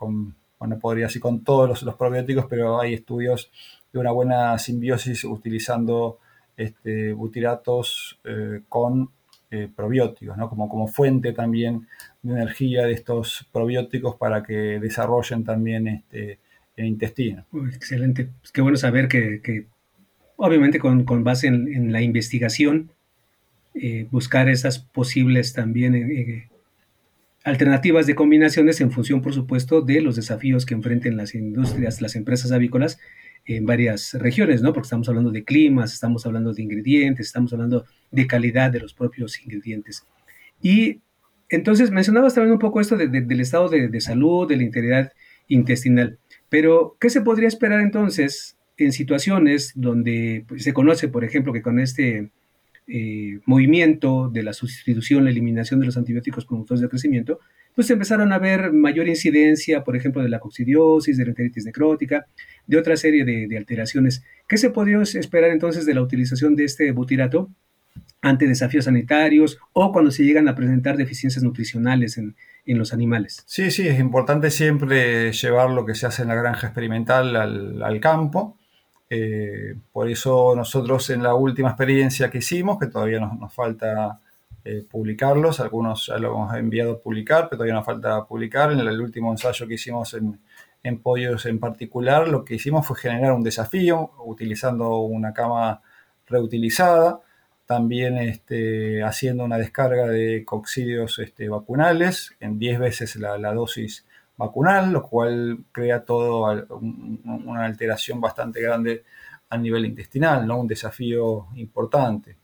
bueno, 0.60 0.80
podría 0.80 1.08
decir 1.08 1.22
con 1.22 1.44
todos 1.44 1.82
los, 1.82 1.96
probióticos, 1.96 2.46
pero 2.48 2.80
hay 2.80 2.94
estudios 2.94 3.52
de 3.92 4.00
una 4.00 4.12
buena 4.12 4.58
simbiosis 4.60 5.24
utilizando 5.24 6.20
este, 6.56 7.14
butiratos 7.14 8.20
eh, 8.24 8.62
con 8.70 9.10
eh, 9.50 9.70
probióticos, 9.76 10.38
¿no? 10.38 10.50
como, 10.50 10.70
como 10.70 10.88
fuente 10.88 11.34
también 11.34 11.88
de 12.22 12.34
energía 12.34 12.86
de 12.86 12.94
estos 12.94 13.48
probióticos 13.52 14.16
para 14.18 14.44
que 14.44 14.80
desarrollen 14.80 15.44
también 15.44 15.88
este, 15.88 16.40
el 16.76 16.86
intestino. 16.86 17.46
excelente. 17.74 18.30
Pues 18.42 18.52
qué 18.52 18.62
bueno 18.62 18.78
saber 18.78 19.08
que, 19.08 19.66
obviamente 20.36 20.80
con, 20.80 21.24
base 21.24 21.48
en, 21.48 21.92
la 21.92 22.02
investigación, 22.02 22.92
buscar 24.10 24.48
esas 24.48 24.80
posibles 24.80 25.54
también 25.54 26.50
alternativas 27.46 28.08
de 28.08 28.16
combinaciones 28.16 28.82
en 28.82 28.92
función, 28.92 29.22
por 29.22 29.34
supuesto, 29.34 29.82
de 29.82 30.02
los 30.02 30.16
desafíos 30.16 30.66
que 30.66 30.74
enfrenten 30.74 31.16
las 31.16 31.36
industrias, 31.36 32.02
las 32.02 32.16
empresas 32.16 32.52
avícolas 32.52 33.00
en 33.46 33.68
varias 33.68 34.16
regiones, 34.16 34.64
¿no? 34.64 34.74
Porque 34.74 34.88
estamos 34.88 35.08
hablando 35.08 35.30
de 35.30 35.44
climas, 35.44 35.94
estamos 35.94 36.26
hablando 36.26 36.54
de 36.54 36.64
ingredientes, 36.64 37.28
estamos 37.28 37.54
hablando 37.54 37.86
de 38.10 38.26
calidad 38.26 38.72
de 38.72 38.80
los 38.80 38.96
propios 38.96 39.40
ingredientes. 39.44 40.08
Y 40.60 41.02
entonces 41.50 41.92
mencionabas 41.92 42.34
también 42.34 42.54
un 42.54 42.60
poco 42.60 42.82
esto 42.82 42.98
del 42.98 43.40
estado 43.40 43.70
de, 43.70 44.02
salud, 44.02 44.48
de 44.48 44.58
la 44.58 44.64
integridad 44.64 45.14
intestinal. 45.48 46.18
Pero, 46.50 46.98
¿qué 47.00 47.12
se 47.12 47.22
podría 47.22 47.48
esperar 47.48 47.82
entonces 47.82 48.58
en 48.78 48.92
situaciones 48.92 49.72
donde 49.76 50.46
pues, 50.48 50.64
se 50.64 50.74
conoce, 50.74 51.10
por 51.10 51.24
ejemplo, 51.24 51.54
que 51.54 51.62
con 51.62 51.80
este 51.80 52.32
eh, 52.88 53.40
movimiento 53.46 54.30
de 54.30 54.44
la 54.44 54.54
sustitución, 54.54 55.24
la 55.24 55.32
eliminación 55.32 55.80
de 55.80 55.88
los 55.88 55.98
antibióticos 55.98 56.46
promotores 56.46 56.82
de 56.82 56.90
crecimiento, 56.90 57.40
pues 57.74 57.90
empezaron 57.90 58.32
a 58.32 58.36
haber 58.36 58.72
mayor 58.72 59.08
incidencia, 59.08 59.84
por 59.84 59.96
ejemplo, 59.96 60.22
de 60.22 60.30
la 60.30 60.40
coccidiosis, 60.40 61.18
de 61.18 61.26
la 61.26 61.30
enteritis 61.30 61.66
necrótica, 61.66 62.28
de 62.68 62.78
otra 62.78 62.96
serie 62.96 63.26
de, 63.26 63.58
alteraciones. 63.58 64.24
¿Qué 64.48 64.58
se 64.58 64.70
podría 64.70 65.02
esperar 65.02 65.50
entonces 65.50 65.86
de 65.86 65.94
la 65.96 66.02
utilización 66.02 66.56
de 66.56 66.66
este 66.66 66.92
butirato 66.92 67.50
ante 68.22 68.48
desafíos 68.48 68.86
sanitarios 68.86 69.58
o 69.74 69.92
cuando 69.92 70.12
se 70.12 70.24
llegan 70.24 70.48
a 70.48 70.56
presentar 70.56 70.96
deficiencias 70.96 71.44
nutricionales 71.44 72.18
en, 72.18 72.36
los 72.68 72.94
animales? 72.94 73.44
Sí, 73.46 73.72
sí, 73.72 73.88
es 73.88 74.00
importante 74.00 74.52
siempre 74.52 75.32
llevar 75.32 75.72
lo 75.72 75.86
que 75.86 75.96
se 75.96 76.06
hace 76.06 76.22
en 76.22 76.30
la 76.30 76.36
granja 76.36 76.68
experimental 76.68 77.36
al, 77.36 77.84
al 77.84 78.00
campo 78.00 78.58
eh, 79.10 79.76
por 79.92 80.10
eso 80.10 80.56
nosotros 80.56 81.10
en 81.12 81.22
la 81.22 81.36
última 81.36 81.70
experiencia 81.70 82.30
que 82.30 82.40
hicimos, 82.40 82.80
que 82.80 82.88
todavía 82.88 83.20
nos, 83.20 83.54
falta 83.54 84.20
eh, 84.64 84.84
publicarlos, 84.90 85.60
algunos 85.60 86.08
ya 86.08 86.18
lo 86.18 86.34
hemos 86.34 86.56
enviado 86.56 86.94
a 86.94 87.00
publicar, 87.00 87.44
pero 87.50 87.58
todavía 87.58 87.76
nos 87.76 87.86
falta 87.86 88.26
publicar. 88.26 88.72
En 88.72 88.80
el, 88.80 89.02
último 89.02 89.32
ensayo 89.32 89.68
que 89.68 89.76
hicimos 89.76 90.16
en, 90.16 90.40
pollos 91.02 91.46
en 91.46 91.60
particular, 91.60 92.28
lo 92.28 92.46
que 92.46 92.56
hicimos 92.56 92.86
fue 92.86 92.98
generar 92.98 93.34
un 93.34 93.44
desafío 93.44 94.12
utilizando 94.26 95.00
una 95.00 95.34
cama 95.34 95.82
reutilizada, 96.28 97.22
también 97.66 98.18
este, 98.18 99.04
haciendo 99.04 99.44
una 99.44 99.58
descarga 99.58 100.08
de 100.08 100.44
coccidios 100.46 101.18
este, 101.20 101.50
vacunales 101.50 102.36
en 102.40 102.60
10 102.60 102.80
veces 102.80 103.16
la 103.16 103.54
dosis 103.54 104.05
vacunal, 104.38 104.92
lo 104.92 105.04
cual 105.04 105.66
crea 105.72 106.04
todo 106.04 106.68
una 106.80 107.66
alteración 107.66 108.20
bastante 108.20 108.62
grande 108.62 109.04
a 109.50 109.58
nivel 109.58 109.86
intestinal, 109.86 110.46
¿no? 110.48 110.60
un 110.60 110.68
desafío 110.68 111.48
importante. 111.56 112.38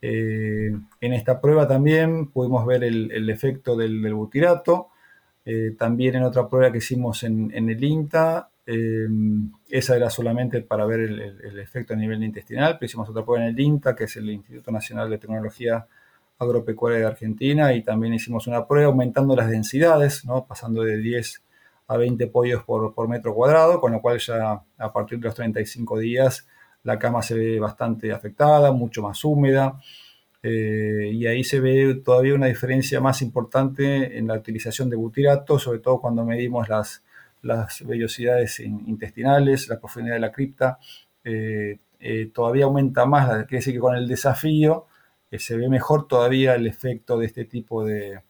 Eh, 0.00 0.72
en 1.00 1.12
esta 1.12 1.40
prueba 1.40 1.68
también 1.68 2.26
pudimos 2.26 2.66
ver 2.66 2.82
el, 2.82 3.30
efecto 3.30 3.76
del, 3.76 4.12
butirato, 4.14 4.88
eh, 5.44 5.74
también 5.78 6.16
en 6.16 6.24
otra 6.24 6.48
prueba 6.48 6.72
que 6.72 6.78
hicimos 6.78 7.22
en, 7.22 7.52
el 7.52 7.84
INTA, 7.84 8.50
eh, 8.66 9.06
esa 9.68 9.96
era 9.96 10.10
solamente 10.10 10.60
para 10.62 10.86
ver 10.86 11.00
el, 11.00 11.20
el, 11.20 11.58
efecto 11.58 11.94
a 11.94 11.96
nivel 11.96 12.22
intestinal, 12.22 12.74
pero 12.74 12.86
hicimos 12.86 13.08
otra 13.08 13.24
prueba 13.24 13.44
en 13.44 13.50
el 13.50 13.60
INTA, 13.60 13.94
que 13.94 14.04
es 14.04 14.16
el 14.16 14.30
Instituto 14.30 14.70
Nacional 14.70 15.10
de 15.10 15.18
Tecnología 15.18 15.86
Agropecuaria 16.42 16.98
de 17.00 17.06
Argentina 17.06 17.72
y 17.72 17.82
también 17.82 18.14
hicimos 18.14 18.46
una 18.46 18.66
prueba 18.66 18.88
aumentando 18.88 19.34
las 19.36 19.48
densidades, 19.48 20.24
¿no? 20.24 20.44
pasando 20.46 20.82
de 20.82 20.98
10 20.98 21.42
a 21.88 21.96
20 21.96 22.26
pollos 22.28 22.62
por, 22.64 23.08
metro 23.08 23.34
cuadrado, 23.34 23.80
con 23.80 23.92
lo 23.92 24.00
cual 24.00 24.18
ya 24.18 24.62
a 24.78 24.92
partir 24.92 25.18
de 25.18 25.26
los 25.26 25.34
35 25.34 25.98
días 25.98 26.46
la 26.84 26.98
cama 26.98 27.22
se 27.22 27.34
ve 27.34 27.60
bastante 27.60 28.12
afectada, 28.12 28.72
mucho 28.72 29.02
más 29.02 29.24
húmeda, 29.24 29.78
eh, 30.42 31.10
y 31.12 31.26
ahí 31.26 31.44
se 31.44 31.60
ve 31.60 32.00
todavía 32.04 32.34
una 32.34 32.46
diferencia 32.46 33.00
más 33.00 33.22
importante 33.22 34.18
en 34.18 34.26
la 34.26 34.34
utilización 34.34 34.90
de 34.90 34.96
butirato, 34.96 35.58
sobre 35.58 35.78
todo 35.78 36.00
cuando 36.00 36.24
medimos 36.24 36.68
las, 36.68 37.04
las 37.42 37.86
vellosidades 37.86 38.58
intestinales, 38.60 39.68
la 39.68 39.78
profundidad 39.78 40.16
de 40.16 40.20
la 40.20 40.32
cripta, 40.32 40.78
eh, 41.22 41.78
eh, 42.00 42.30
todavía 42.34 42.64
aumenta 42.64 43.06
más, 43.06 43.28
quiere 43.46 43.58
decir 43.58 43.74
que 43.74 43.80
con 43.80 43.94
el 43.94 44.08
desafío 44.08 44.86
se 45.38 45.56
ve 45.56 45.68
mejor 45.68 46.06
todavía 46.08 46.54
el 46.54 46.66
efecto 46.66 47.18
de 47.18 47.26
este 47.26 47.44
tipo 47.44 47.84
de, 47.84 48.20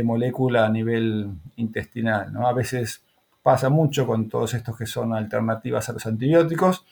molécula 0.00 0.64
a 0.64 0.68
nivel 0.68 1.28
intestinal. 1.56 2.32
¿no? 2.32 2.46
A 2.46 2.52
veces 2.52 3.02
pasa 3.42 3.68
mucho 3.68 4.06
con 4.06 4.28
todos 4.28 4.54
estos 4.54 4.78
que 4.78 4.86
son 4.86 5.12
alternativas 5.12 5.88
a 5.88 5.92
los 5.92 6.06
antibióticos, 6.06 6.84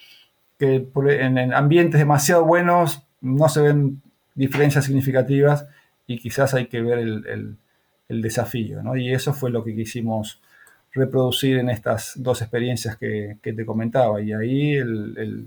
que 0.59 0.89
en, 1.11 1.55
ambientes 1.55 2.01
demasiado 2.01 2.45
buenos 2.45 3.03
no 3.21 3.49
se 3.49 3.61
ven 3.61 4.03
diferencias 4.35 4.87
significativas 4.87 5.67
y 6.09 6.19
quizás 6.19 6.55
hay 6.55 6.67
que 6.67 6.83
ver 6.83 6.99
el, 6.99 7.59
desafío. 8.09 8.81
Y 8.97 9.13
eso 9.13 9.33
fue 9.33 9.51
lo 9.51 9.63
que 9.63 9.77
quisimos 9.77 10.41
reproducir 10.97 11.59
en 11.59 11.69
estas 11.69 12.15
dos 12.17 12.43
experiencias 12.43 12.97
que, 12.97 13.39
te 13.43 13.67
comentaba. 13.67 14.21
Y 14.21 14.33
ahí 14.33 14.81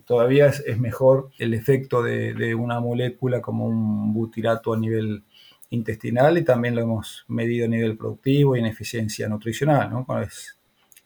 todavía 0.06 0.48
es, 0.48 0.78
mejor 0.80 1.32
el 1.40 1.54
efecto 1.54 2.02
de, 2.04 2.56
una 2.56 2.80
molécula 2.80 3.42
como 3.42 3.66
un 3.66 4.14
butirato 4.14 4.74
a 4.74 4.78
nivel 4.78 5.24
intestinal 5.72 6.38
y 6.38 6.44
también 6.44 6.76
lo 6.76 6.82
hemos 6.82 7.26
medido 7.28 7.66
a 7.66 7.70
nivel 7.70 7.98
productivo 7.98 8.56
y 8.56 8.60
en 8.60 8.68
eficiencia 8.68 9.28
nutricional. 9.28 9.90
¿no? 9.90 10.22
Es, 10.22 10.58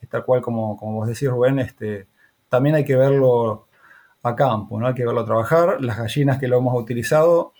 tal 0.09 0.25
cual 0.25 0.41
como, 0.41 0.77
como 0.77 0.95
vos 0.95 1.07
decís, 1.07 1.29
Rubén, 1.29 1.59
este, 1.59 2.07
también 2.49 2.75
hay 2.75 2.85
que 2.85 2.95
verlo 2.95 3.67
a 4.21 4.35
campo, 4.35 4.79
¿no? 4.79 4.87
hay 4.87 4.93
que 4.93 5.05
verlo 5.05 5.25
trabajar. 5.25 5.81
Las 5.81 5.97
gallinas 5.97 6.37
que 6.37 6.47
lo 6.47 6.57
hemos 6.57 6.79
utilizado 6.79 7.53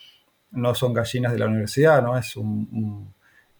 no 0.52 0.76
son 0.76 0.94
gallinas 0.94 1.32
de 1.32 1.40
la 1.40 1.48
universidad, 1.48 2.04
¿no? 2.04 2.18
es 2.18 2.36
un 2.36 3.14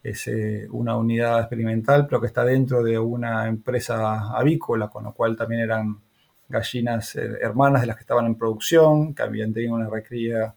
es 0.04 0.28
eh, 0.28 0.68
una 0.70 0.96
unidad 0.98 1.40
experimental, 1.40 2.06
pero 2.06 2.20
que 2.20 2.26
está 2.26 2.44
dentro 2.44 2.82
de 2.82 2.98
una 2.98 3.48
empresa 3.48 4.36
avícola, 4.36 4.88
con 4.88 5.04
lo 5.04 5.14
cual 5.14 5.34
también 5.34 5.62
eran 5.62 5.98
gallinas 6.46 7.16
eh, 7.16 7.38
hermanas 7.40 7.80
de 7.80 7.86
las 7.86 7.96
que 7.96 8.02
estaban 8.02 8.26
en 8.26 8.34
producción, 8.34 9.14
que 9.14 9.22
habían 9.22 9.54
tenido 9.54 9.74
una 9.74 9.88
recría 9.88 10.54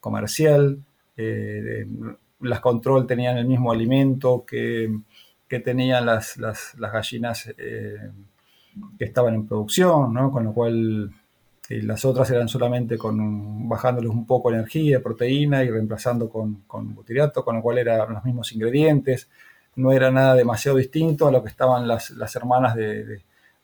comercial. 0.00 0.78
Eh, 1.16 1.86
las 2.40 2.58
control 2.58 3.06
tenían 3.06 3.38
el 3.38 3.46
mismo 3.46 3.70
alimento 3.70 4.44
que, 4.44 4.92
tenían 5.48 6.04
las, 6.04 6.36
las, 6.36 6.74
gallinas 6.76 7.54
que 7.56 9.04
estaban 9.04 9.34
en 9.34 9.46
producción, 9.46 10.12
¿no? 10.12 10.30
con 10.30 10.44
lo 10.44 10.52
cual 10.52 11.10
eh, 11.68 11.82
las 11.82 12.04
otras 12.04 12.30
eran 12.30 12.48
solamente 12.48 12.96
con 12.96 13.68
bajándoles 13.68 14.10
un 14.10 14.26
poco 14.26 14.50
energía, 14.50 15.02
proteína 15.02 15.62
y 15.64 15.70
reemplazando 15.70 16.28
con, 16.30 16.62
con 16.66 16.94
butirato, 16.94 17.44
con 17.44 17.56
lo 17.56 17.62
cual 17.62 17.78
eran 17.78 18.12
los 18.14 18.24
mismos 18.24 18.52
ingredientes. 18.52 19.28
No 19.76 19.92
era 19.92 20.10
nada 20.10 20.34
demasiado 20.34 20.78
distinto 20.78 21.28
a 21.28 21.32
lo 21.32 21.42
que 21.42 21.50
estaban 21.50 21.86
las, 21.86 22.10
las 22.10 22.34
hermanas 22.36 22.74
de, 22.74 23.20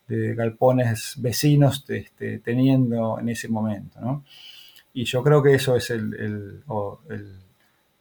de, 0.07 0.35
galpones 0.35 1.14
vecinos 1.17 1.85
este, 1.88 2.38
teniendo 2.40 3.19
en 3.19 3.31
ese 3.31 3.49
momento. 3.49 4.01
¿no? 4.01 4.25
Y 4.93 5.05
yo 5.05 5.23
creo 5.23 5.43
que 5.43 5.55
eso 5.55 5.75
es 5.75 5.90
el, 5.90 6.14
el, 6.14 6.62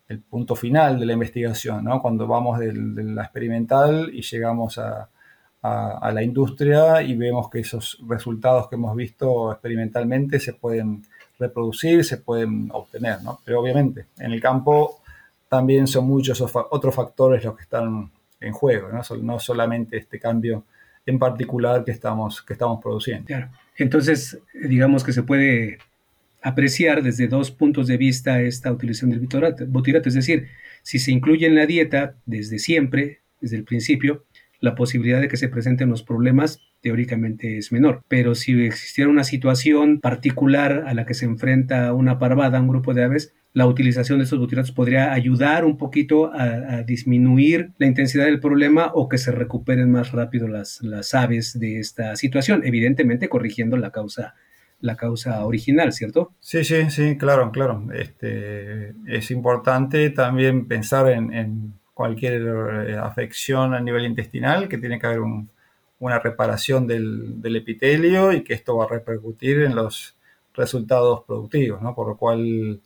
el, 0.09 0.19
punto 0.19 0.55
final 0.55 0.99
de 0.99 1.05
la 1.05 1.13
investigación, 1.13 1.85
¿no? 1.85 2.01
cuando 2.01 2.27
vamos 2.27 2.59
de 2.59 2.73
la 2.73 3.23
experimental 3.23 4.11
y 4.13 4.21
llegamos 4.21 4.77
a, 4.77 5.09
a, 5.63 6.11
la 6.13 6.21
industria 6.21 7.01
y 7.01 7.15
vemos 7.15 7.49
que 7.49 7.59
esos 7.59 7.97
resultados 8.07 8.67
que 8.67 8.75
hemos 8.75 8.95
visto 8.95 9.51
experimentalmente 9.51 10.39
se 10.39 10.53
pueden 10.53 11.03
reproducir, 11.39 12.03
se 12.03 12.17
pueden 12.17 12.69
obtener, 12.73 13.23
¿no? 13.23 13.39
Pero 13.45 13.61
obviamente 13.61 14.07
en 14.19 14.33
el 14.33 14.41
campo 14.41 14.99
también 15.47 15.87
son 15.87 16.05
muchos 16.05 16.41
otros 16.41 16.93
factores 16.93 17.43
los 17.45 17.55
que 17.55 17.63
están 17.63 18.11
en 18.41 18.51
juego, 18.51 18.89
¿no? 18.89 19.01
no 19.21 19.39
solamente 19.39 19.97
este 19.97 20.19
cambio 20.19 20.65
en 21.05 21.17
particular 21.17 21.85
que 21.85 21.91
estamos, 21.91 22.41
que 22.41 22.53
estamos 22.53 22.81
produciendo. 22.81 23.33
Entonces, 23.77 24.39
digamos 24.53 25.03
que 25.03 25.13
se 25.13 25.23
puede 25.23 25.77
apreciar 26.41 27.03
desde 27.03 27.27
dos 27.27 27.51
puntos 27.51 27.87
de 27.87 27.95
vista 27.97 28.41
esta 28.41 28.71
utilización 28.71 29.11
del 29.11 29.67
butirato, 29.67 30.09
es 30.09 30.15
decir, 30.15 30.49
si 30.81 30.99
se 30.99 31.11
incluye 31.11 31.47
en 31.47 31.55
la 31.55 31.65
dieta 31.65 32.15
desde 32.25 32.59
siempre, 32.59 33.21
desde 33.39 33.55
el 33.55 33.63
principio, 33.63 34.25
la 34.63 34.75
posibilidad 34.75 35.19
de 35.19 35.27
que 35.27 35.35
se 35.35 35.49
presenten 35.49 35.89
los 35.89 36.03
problemas 36.03 36.61
teóricamente 36.79 37.57
es 37.57 37.73
menor. 37.73 38.01
Pero 38.07 38.33
si 38.33 38.63
existiera 38.63 39.11
una 39.11 39.25
situación 39.25 39.99
particular 39.99 40.85
a 40.87 40.93
la 40.93 41.05
que 41.05 41.13
se 41.13 41.25
enfrenta 41.25 41.91
una 41.91 42.17
parvada, 42.17 42.61
un 42.61 42.69
grupo 42.69 42.93
de 42.93 43.03
aves, 43.03 43.33
la 43.51 43.67
utilización 43.67 44.19
de 44.19 44.23
estos 44.23 44.39
butiratos 44.39 44.71
podría 44.71 45.11
ayudar 45.11 45.65
un 45.65 45.75
poquito 45.77 46.31
a, 46.33 46.81
disminuir 46.83 47.71
la 47.77 47.87
intensidad 47.87 48.23
del 48.23 48.39
problema 48.39 48.89
o 48.93 49.09
que 49.09 49.17
se 49.17 49.33
recuperen 49.33 49.91
más 49.91 50.13
rápido 50.13 50.47
las, 50.47 50.81
las 50.81 51.13
aves 51.13 51.59
de 51.59 51.79
esta 51.79 52.15
situación, 52.15 52.61
evidentemente 52.63 53.27
corrigiendo 53.27 53.75
la 53.75 53.91
causa 53.91 54.35
la 54.79 54.97
causa 54.97 55.45
original, 55.45 55.93
¿cierto? 55.93 56.33
Sí, 56.41 56.65
sí, 56.65 56.89
sí, 56.89 57.17
claro, 57.17 57.51
claro. 57.51 57.87
Este, 57.93 58.93
es 59.07 59.31
importante 59.31 60.09
también 60.09 60.67
pensar 60.67 61.09
en 61.09 61.73
cualquier 61.93 62.41
eh, 62.87 62.97
afección 62.97 63.73
a 63.73 63.79
nivel 63.79 64.05
intestinal, 64.05 64.67
que 64.67 64.77
tiene 64.77 64.99
que 64.99 65.07
haber 65.07 65.21
una 65.99 66.19
reparación 66.19 66.87
del, 66.87 67.55
epitelio 67.55 68.33
y 68.33 68.43
que 68.43 68.53
esto 68.53 68.77
va 68.77 68.85
a 68.85 68.89
repercutir 68.89 69.61
en 69.61 69.75
los 69.75 70.15
resultados 70.53 71.23
productivos, 71.25 71.81
¿no? 71.81 71.95
Por 71.95 72.07
lo 72.09 72.17
cual 72.17 72.79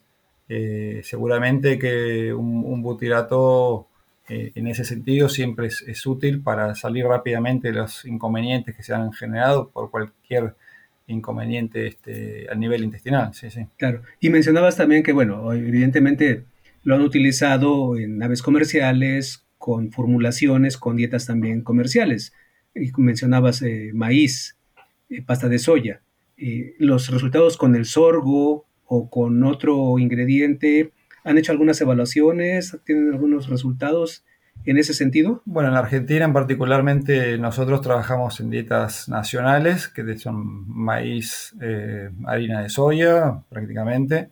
eh, 0.49 1.01
seguramente 1.03 1.79
que 1.79 2.33
un, 2.33 2.81
butirato 2.81 3.87
eh, 4.29 4.51
en 4.55 4.67
ese 4.67 4.85
sentido 4.85 5.29
siempre 5.29 5.67
es, 5.67 6.05
útil 6.05 6.41
para 6.41 6.75
salir 6.75 7.05
rápidamente 7.05 7.69
de 7.69 7.75
los 7.75 8.05
inconvenientes 8.05 8.75
que 8.75 8.83
se 8.83 8.93
han 8.93 9.11
generado 9.13 9.69
por 9.69 9.89
cualquier 9.89 10.55
inconveniente 11.07 11.87
este, 11.87 12.47
a 12.49 12.55
nivel 12.55 12.83
intestinal. 12.83 13.33
Sí, 13.33 13.49
sí. 13.49 13.65
Claro. 13.77 14.01
Y 14.19 14.29
mencionabas 14.29 14.75
también 14.75 15.03
que, 15.03 15.13
bueno, 15.13 15.51
evidentemente 15.53 16.43
lo 16.87 16.95
han 16.95 17.01
utilizado 17.01 17.97
en 17.97 18.17
naves 18.17 18.41
comerciales, 18.41 19.45
con 19.57 19.91
formulaciones, 19.91 20.77
con 20.77 20.95
dietas 20.95 21.25
también 21.25 21.61
comerciales. 21.61 22.31
Y 22.73 22.93
mencionabas 22.95 23.61
eh, 23.61 23.91
maíz, 23.93 24.57
eh, 25.09 25.21
pasta 25.21 25.49
de 25.49 25.59
soya. 25.59 26.01
Eh, 26.37 26.75
los 26.79 27.09
resultados 27.09 27.57
con 27.57 27.75
el 27.75 27.83
sorgo 27.83 28.67
o 28.85 29.09
con 29.09 29.43
otro 29.43 29.99
ingrediente, 29.99 30.93
¿han 31.25 31.37
hecho 31.37 31.51
algunas 31.51 31.81
evaluaciones? 31.81 32.77
¿Tienen 32.85 33.11
algunos 33.11 33.49
resultados 33.49 34.23
en 34.63 34.77
ese 34.77 34.93
sentido? 34.93 35.41
Bueno, 35.43 35.67
en 35.67 35.75
Argentina 35.75 36.23
en 36.23 36.31
particularmente 36.31 37.37
nosotros 37.37 37.81
trabajamos 37.81 38.39
en 38.39 38.49
dietas 38.49 39.09
nacionales, 39.09 39.89
que 39.89 40.17
son 40.17 40.65
maíz, 40.69 41.53
harina 42.25 42.61
de 42.61 42.69
soya 42.69 43.43
prácticamente. 43.49 44.29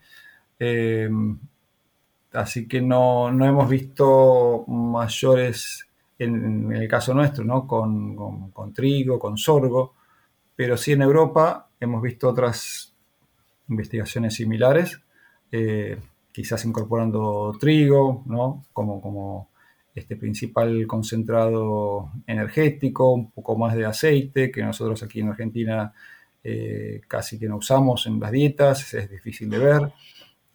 Así 2.35 2.67
que 2.67 2.81
no, 2.81 3.29
hemos 3.29 3.69
visto 3.69 4.65
mayores, 4.67 5.87
en, 6.19 6.71
el 6.71 6.87
caso 6.87 7.13
nuestro, 7.13 7.43
¿no? 7.43 7.67
Con, 7.67 8.73
trigo, 8.73 9.17
con 9.19 9.37
sorgo, 9.37 9.93
pero 10.55 10.77
sí 10.77 10.93
en 10.93 11.01
Europa 11.01 11.69
hemos 11.79 12.01
visto 12.01 12.29
otras 12.29 12.93
investigaciones 13.69 14.35
similares, 14.35 15.01
eh, 15.51 15.97
quizás 16.31 16.65
incorporando 16.65 17.55
trigo, 17.59 18.23
¿no? 18.27 18.65
Como, 18.73 19.01
como 19.01 19.49
este 19.93 20.17
principal 20.17 20.85
concentrado 20.87 22.11
energético, 22.27 23.13
un 23.13 23.31
poco 23.31 23.57
más 23.57 23.75
de 23.75 23.85
aceite, 23.85 24.51
que 24.51 24.61
nosotros 24.61 25.01
aquí 25.03 25.21
en 25.21 25.29
Argentina 25.29 25.93
eh, 26.47 27.01
casi 27.07 27.39
que 27.39 27.47
no 27.47 27.57
usamos 27.57 28.05
en 28.05 28.19
las 28.19 28.31
dietas, 28.31 28.93
es 28.93 29.09
difícil 29.09 29.49
de 29.49 29.57
ver. 29.57 29.81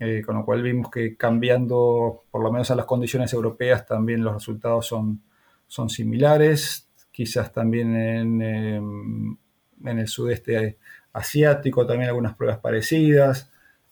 Eh, 0.03 0.23
con 0.25 0.35
lo 0.35 0.47
cual 0.47 0.63
vimos 0.63 0.91
que 0.91 1.15
cambiando, 1.15 2.25
por 2.31 2.43
lo 2.43 2.51
menos 2.51 2.71
a 2.71 2.75
las 2.75 2.87
condiciones 2.87 3.35
europeas, 3.35 3.85
también 3.85 4.25
los 4.25 4.33
resultados 4.33 4.87
son, 4.87 5.21
son 5.67 5.91
similares, 5.91 6.89
quizás 7.13 7.53
también 7.53 7.95
en, 7.95 8.41
em, 8.41 9.37
en 9.85 9.99
el 9.99 10.09
sudeste 10.09 10.79
asiático 11.13 11.87
también 11.87 12.09
algunas 12.09 12.35
pruebas 12.35 12.61
parecidas, 12.61 13.51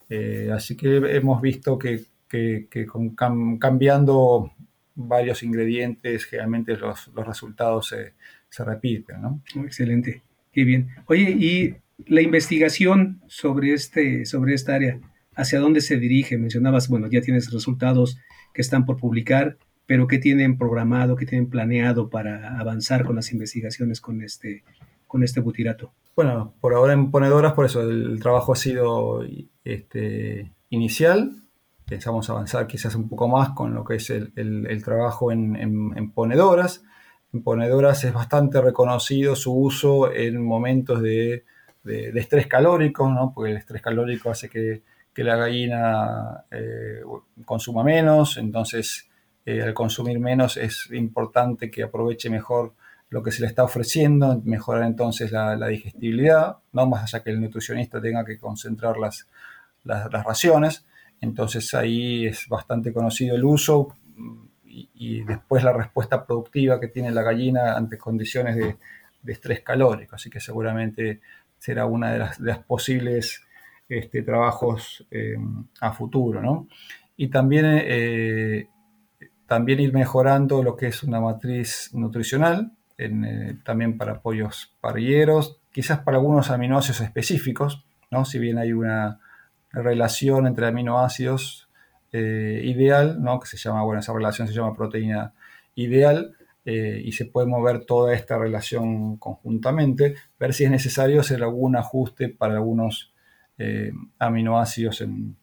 eh, 0.08 0.50
así 0.52 0.76
que 0.76 0.96
hemos 0.96 1.42
visto 1.42 1.78
que, 1.78 2.06
con 2.86 3.14
cambiando 3.58 4.52
varios 4.94 5.42
ingredientes, 5.42 6.24
generalmente 6.24 6.76
los, 6.76 7.08
los 7.08 7.26
resultados 7.26 7.88
se, 7.88 8.14
se 8.48 8.64
repiten. 8.64 9.20
¿no? 9.20 9.42
Excelente, 9.56 10.22
qué 10.52 10.64
bien. 10.64 10.88
Oye, 11.06 11.30
y 11.30 11.76
la 12.06 12.22
investigación 12.22 13.20
sobre, 13.26 13.74
este, 13.74 14.24
sobre 14.24 14.54
esta 14.54 14.74
área, 14.74 14.98
hacia 15.38 15.60
dónde 15.60 15.80
se 15.80 15.96
dirige. 15.96 16.36
Mencionabas, 16.36 16.88
bueno, 16.88 17.08
ya 17.08 17.22
tienes 17.22 17.50
resultados 17.50 18.18
que 18.52 18.60
están 18.60 18.84
por 18.84 18.98
publicar, 18.98 19.56
pero 19.86 20.06
¿qué 20.06 20.18
tienen 20.18 20.58
programado, 20.58 21.16
qué 21.16 21.24
tienen 21.24 21.48
planeado 21.48 22.10
para 22.10 22.58
avanzar 22.58 23.06
con 23.06 23.16
las 23.16 23.32
investigaciones 23.32 24.00
con 24.00 24.20
este, 24.20 24.64
con 25.06 25.22
este 25.22 25.40
butirato? 25.40 25.92
Bueno, 26.16 26.54
por 26.60 26.74
ahora 26.74 26.92
en 26.92 27.10
ponedoras, 27.12 27.52
por 27.52 27.64
eso 27.64 27.80
el 27.82 28.18
trabajo 28.20 28.52
ha 28.52 28.56
sido 28.56 29.24
este, 29.64 30.52
inicial. 30.70 31.30
Pensamos 31.86 32.28
avanzar 32.28 32.66
quizás 32.66 32.96
un 32.96 33.08
poco 33.08 33.28
más 33.28 33.50
con 33.50 33.72
lo 33.72 33.84
que 33.84 33.94
es 33.94 34.10
el, 34.10 34.82
trabajo 34.84 35.30
en, 35.30 36.12
ponedoras. 36.12 36.82
En 37.32 37.42
ponedoras 37.42 38.02
es 38.04 38.12
bastante 38.12 38.60
reconocido 38.60 39.36
su 39.36 39.54
uso 39.54 40.12
en 40.12 40.42
momentos 40.44 41.00
de, 41.00 41.44
de 41.84 42.12
estrés 42.16 42.48
calórico, 42.48 43.08
¿no? 43.08 43.32
porque 43.32 43.52
el 43.52 43.56
estrés 43.58 43.80
calórico 43.80 44.30
hace 44.30 44.48
que 44.50 44.82
que 45.18 45.24
la 45.24 45.34
gallina 45.34 46.44
eh, 46.48 47.02
consuma 47.44 47.82
menos, 47.82 48.36
entonces 48.36 49.08
eh, 49.44 49.60
al 49.62 49.74
consumir 49.74 50.20
menos 50.20 50.56
es 50.56 50.88
importante 50.92 51.72
que 51.72 51.82
aproveche 51.82 52.30
mejor 52.30 52.74
lo 53.10 53.20
que 53.20 53.32
se 53.32 53.40
le 53.40 53.48
está 53.48 53.64
ofreciendo, 53.64 54.40
mejorar 54.44 54.84
entonces 54.84 55.32
la, 55.32 55.56
digestibilidad, 55.66 56.58
no 56.70 56.86
más 56.86 57.02
allá 57.02 57.24
que 57.24 57.30
el 57.30 57.40
nutricionista 57.40 58.00
tenga 58.00 58.24
que 58.24 58.38
concentrar 58.38 58.96
las, 58.96 59.26
las, 59.82 60.08
raciones, 60.08 60.86
entonces 61.20 61.74
ahí 61.74 62.24
es 62.28 62.46
bastante 62.48 62.92
conocido 62.92 63.34
el 63.34 63.44
uso 63.44 63.96
y, 64.64 65.24
después 65.24 65.64
la 65.64 65.72
respuesta 65.72 66.24
productiva 66.24 66.78
que 66.78 66.86
tiene 66.86 67.10
la 67.10 67.22
gallina 67.22 67.76
ante 67.76 67.98
condiciones 67.98 68.54
de, 68.54 68.76
estrés 69.26 69.62
calórico, 69.62 70.14
así 70.14 70.30
que 70.30 70.38
seguramente 70.38 71.20
será 71.58 71.86
una 71.86 72.12
de 72.12 72.18
las, 72.20 72.40
de 72.40 72.50
las 72.50 72.60
posibles 72.60 73.47
este, 73.88 74.22
trabajos 74.22 75.06
eh, 75.10 75.36
a 75.80 75.92
futuro, 75.92 76.42
¿no? 76.42 76.68
Y 77.16 77.28
también, 77.28 77.64
eh, 77.66 78.68
también 79.46 79.80
ir 79.80 79.92
mejorando 79.92 80.62
lo 80.62 80.76
que 80.76 80.88
es 80.88 81.02
una 81.02 81.20
matriz 81.20 81.90
nutricional, 81.94 82.72
eh, 82.98 83.56
también 83.64 83.96
para 83.96 84.20
pollos 84.20 84.76
parrilleros, 84.80 85.60
quizás 85.72 86.00
para 86.00 86.18
algunos 86.18 86.50
aminoácidos 86.50 87.00
específicos, 87.00 87.84
¿no? 88.10 88.24
Si 88.24 88.38
bien 88.38 88.58
hay 88.58 88.72
una 88.72 89.20
relación 89.72 90.46
entre 90.46 90.66
aminoácidos 90.66 91.64
ideal, 92.10 93.22
¿no? 93.22 93.38
Que 93.38 93.46
se 93.46 93.58
llama, 93.58 93.82
bueno, 93.84 94.00
esa 94.00 94.14
relación 94.14 94.48
se 94.48 94.54
llama 94.54 94.74
proteína 94.74 95.34
ideal, 95.74 96.34
y 96.64 97.12
se 97.12 97.26
puede 97.26 97.46
mover 97.46 97.84
toda 97.84 98.14
esta 98.14 98.38
relación 98.38 99.18
conjuntamente, 99.18 100.14
ver 100.38 100.54
si 100.54 100.64
es 100.64 100.70
necesario 100.70 101.20
hacer 101.20 101.42
algún 101.42 101.76
ajuste 101.76 102.30
para 102.30 102.54
algunos 102.54 103.12
eh, 103.60 103.92
aminoácidos 104.20 105.00
en, 105.00 105.36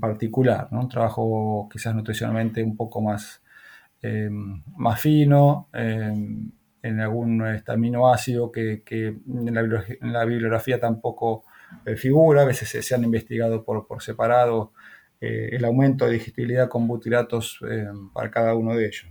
particular, 0.00 0.68
un 0.70 0.86
trabajo 0.86 1.66
quizás 1.72 1.94
nutricionalmente 1.94 2.62
un 2.62 2.76
poco 2.76 3.00
más, 3.00 3.42
eh, 4.02 4.28
más 4.30 5.00
fino, 5.00 5.68
eh, 5.72 6.12
en 6.82 7.00
algún 7.00 7.46
este, 7.46 7.72
aminoácido 7.72 8.52
que, 8.52 8.82
en, 8.92 10.12
la, 10.12 10.24
bibliografía 10.24 10.78
tampoco 10.78 11.44
figura, 11.96 12.42
a 12.42 12.44
veces 12.44 12.84
se, 12.84 12.94
han 12.94 13.02
investigado 13.02 13.64
por, 13.64 13.86
por 13.86 14.02
separado 14.02 14.72
el 15.20 15.64
aumento 15.64 16.04
de 16.04 16.12
digestibilidad 16.12 16.68
con 16.68 16.86
butiratos 16.86 17.58
para 18.12 18.30
cada 18.30 18.54
uno 18.54 18.74
de 18.76 18.86
ellos. 18.86 19.06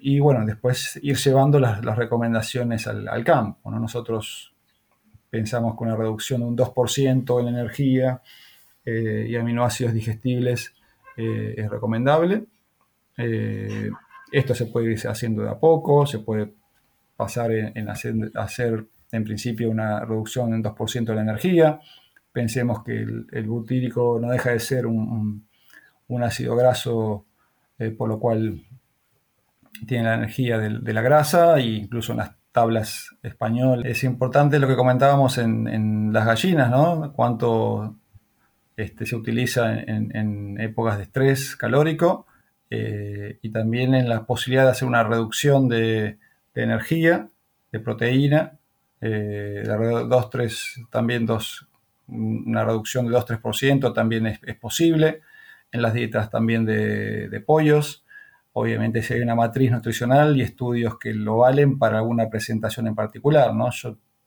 y 0.00 0.18
bueno, 0.18 0.44
después 0.44 0.98
ir 1.02 1.16
llevando 1.16 1.58
las, 1.60 1.80
recomendaciones 1.96 2.86
al, 2.88 3.24
campo. 3.24 3.70
Nosotros 3.70 4.51
pensamos 5.32 5.78
que 5.78 5.84
una 5.84 5.96
reducción 5.96 6.42
de 6.42 6.46
un 6.46 6.56
2% 6.58 7.40
en 7.40 7.48
energía 7.48 8.20
y 8.84 9.34
aminoácidos 9.34 9.94
digestibles 9.94 10.74
es 11.16 11.70
recomendable. 11.70 12.44
Esto 14.30 14.54
se 14.54 14.66
puede 14.66 14.92
ir 14.92 15.08
haciendo 15.08 15.42
de 15.42 15.48
a 15.48 15.58
poco, 15.58 16.06
se 16.06 16.18
puede 16.18 16.52
pasar 17.16 17.52
en, 17.52 17.88
hacer, 17.88 18.86
en 19.12 19.24
principio 19.24 19.70
una 19.70 20.04
reducción 20.04 20.52
en 20.52 20.62
2% 20.62 21.04
de 21.04 21.14
la 21.14 21.22
energía. 21.22 21.80
Pensemos 22.32 22.82
que 22.84 22.98
el, 23.00 23.46
butírico 23.46 24.18
no 24.20 24.30
deja 24.30 24.50
de 24.50 24.60
ser 24.60 24.86
un, 24.86 25.46
ácido 26.22 26.56
graso, 26.56 27.24
eh, 27.78 27.90
por 27.90 28.08
lo 28.08 28.18
cual 28.18 28.62
tiene 29.86 30.04
la 30.04 30.14
energía 30.14 30.58
de, 30.58 30.92
la 30.92 31.00
grasa 31.00 31.58
e 31.58 31.62
incluso 31.62 32.12
en 32.12 32.18
las 32.18 32.32
tablas 32.52 33.16
españolas. 33.22 33.84
Es 33.86 34.04
importante 34.04 34.58
lo 34.58 34.68
que 34.68 34.76
comentábamos 34.76 35.38
en, 35.38 36.12
las 36.12 36.26
gallinas, 36.26 36.70
¿no? 36.70 37.12
Cuánto 37.14 37.96
este, 38.76 39.06
se 39.06 39.16
utiliza 39.16 39.74
en, 39.74 40.60
épocas 40.60 40.98
de 40.98 41.04
estrés 41.04 41.56
calórico 41.56 42.26
eh, 42.70 43.38
y 43.42 43.50
también 43.50 43.94
en 43.94 44.08
la 44.08 44.26
posibilidad 44.26 44.64
de 44.64 44.70
hacer 44.70 44.86
una 44.86 45.02
reducción 45.02 45.68
de, 45.68 46.18
energía, 46.54 47.28
de 47.72 47.80
proteína, 47.80 48.58
eh, 49.00 49.64
también 50.90 51.26
dos, 51.26 51.66
una 52.08 52.64
reducción 52.64 53.06
de 53.06 53.16
2-3% 53.16 53.94
también 53.94 54.26
es, 54.26 54.56
posible, 54.56 55.22
en 55.70 55.82
las 55.82 55.94
dietas 55.94 56.30
también 56.30 56.64
de, 56.64 57.42
pollos, 57.46 58.01
obviamente 58.52 59.02
si 59.02 59.14
hay 59.14 59.20
una 59.20 59.34
matriz 59.34 59.70
nutricional 59.70 60.36
y 60.36 60.42
estudios 60.42 60.98
que 60.98 61.14
lo 61.14 61.38
valen 61.38 61.78
para 61.78 61.98
alguna 61.98 62.28
presentación 62.28 62.86
en 62.86 62.94
particular, 62.94 63.54
¿no? 63.54 63.70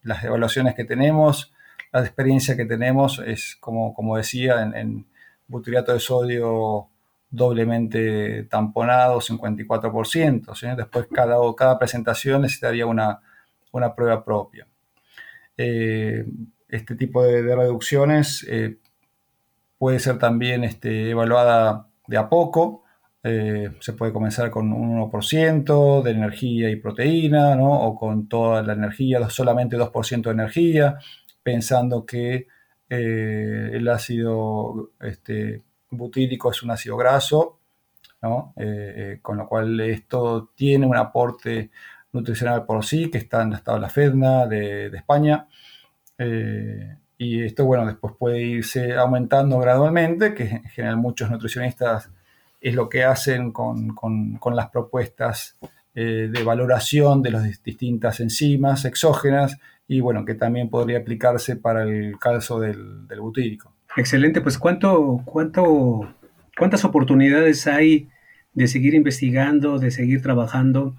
las 0.03 0.23
evaluaciones 0.23 0.75
que 0.75 0.85
tenemos, 0.85 1.53
la 1.91 2.01
experiencia 2.01 2.55
que 2.55 2.65
tenemos 2.65 3.21
es, 3.25 3.55
como, 3.59 3.93
como 3.93 4.17
decía, 4.17 4.61
en, 4.61 4.75
en 4.75 5.05
butirato 5.47 5.93
de 5.93 5.99
sodio 5.99 6.89
doblemente 7.35 8.43
tamponado, 8.43 9.19
54%. 9.19 10.75
Después 10.75 11.07
cada, 11.11 11.35
cada 11.55 11.77
presentación 11.77 12.41
necesitaría 12.43 12.85
una, 12.85 13.19
una 13.71 13.93
prueba 13.93 14.23
propia. 14.23 14.67
Eh, 15.57 16.25
este 16.69 16.95
tipo 16.95 17.23
de, 17.23 17.55
reducciones 17.55 18.45
eh, 18.49 18.77
puede 19.77 19.99
ser 19.99 20.17
también 20.17 20.63
este, 20.63 21.09
evaluada 21.09 21.88
de 22.07 22.17
a 22.17 22.29
poco. 22.29 22.85
Eh, 23.27 23.71
se 23.79 23.93
puede 23.93 24.13
comenzar 24.13 24.51
con 24.51 24.71
un 24.71 24.99
1% 24.99 26.03
de 26.03 26.11
energía 26.11 26.69
y 26.69 26.75
proteína, 26.75 27.57
o 27.59 27.95
con 27.95 28.27
toda 28.27 28.61
la 28.61 28.73
energía, 28.73 29.27
solamente 29.29 29.77
2% 29.77 30.29
de 30.29 30.31
energía, 30.31 30.99
pensando 31.43 32.05
que 32.05 32.47
el 32.88 33.88
ácido 33.89 34.91
este, 35.01 35.63
butírico 35.89 36.51
es 36.51 36.63
un 36.63 36.71
ácido 36.71 36.97
graso, 36.97 37.59
¿no? 38.21 38.53
Eh, 38.57 38.93
eh, 38.97 39.19
con 39.21 39.38
lo 39.38 39.47
cual 39.47 39.79
esto 39.81 40.51
tiene 40.55 40.85
un 40.85 40.97
aporte 40.97 41.71
nutricional 42.11 42.65
por 42.65 42.83
sí, 42.85 43.09
que 43.11 43.17
está 43.17 43.41
en 43.43 43.51
la 43.51 43.59
tabla 43.59 43.89
FEDNA 43.89 44.47
de, 44.47 44.88
España. 44.88 45.47
Eh, 46.17 46.97
y 47.17 47.43
esto, 47.43 47.65
bueno, 47.65 47.85
después 47.85 48.13
puede 48.17 48.41
irse 48.41 48.95
aumentando 48.95 49.59
gradualmente, 49.59 50.33
que 50.33 50.43
en 50.43 50.63
general 50.65 50.97
muchos 50.97 51.29
nutricionistas 51.29 52.11
es 52.65 52.73
lo 52.73 52.89
que 52.89 53.04
hacen 53.04 53.51
con, 53.51 53.95
las 54.56 54.69
propuestas 54.69 55.58
de 55.93 56.43
valoración 56.43 57.21
de 57.21 57.32
las 57.32 57.63
distintas 57.63 58.19
enzimas 58.19 58.86
exógenas 58.86 59.58
y 59.88 59.99
bueno, 59.99 60.25
que 60.25 60.34
también 60.34 60.69
podría 60.69 60.97
aplicarse 60.97 61.56
para 61.56 61.84
el 61.84 62.17
caso 62.19 62.60
del 62.60 63.06
butírico. 63.19 63.75
Excelente, 63.97 64.41
pues 64.41 64.58
¿cuánto, 64.58 65.21
cuánto, 65.25 66.13
¿cuántas 66.58 66.84
oportunidades 66.84 67.65
hay 67.67 68.10
de 68.54 68.67
seguir 68.67 68.93
investigando, 68.93 69.78
de 69.78 69.91
seguir 69.91 70.21
trabajando, 70.21 70.95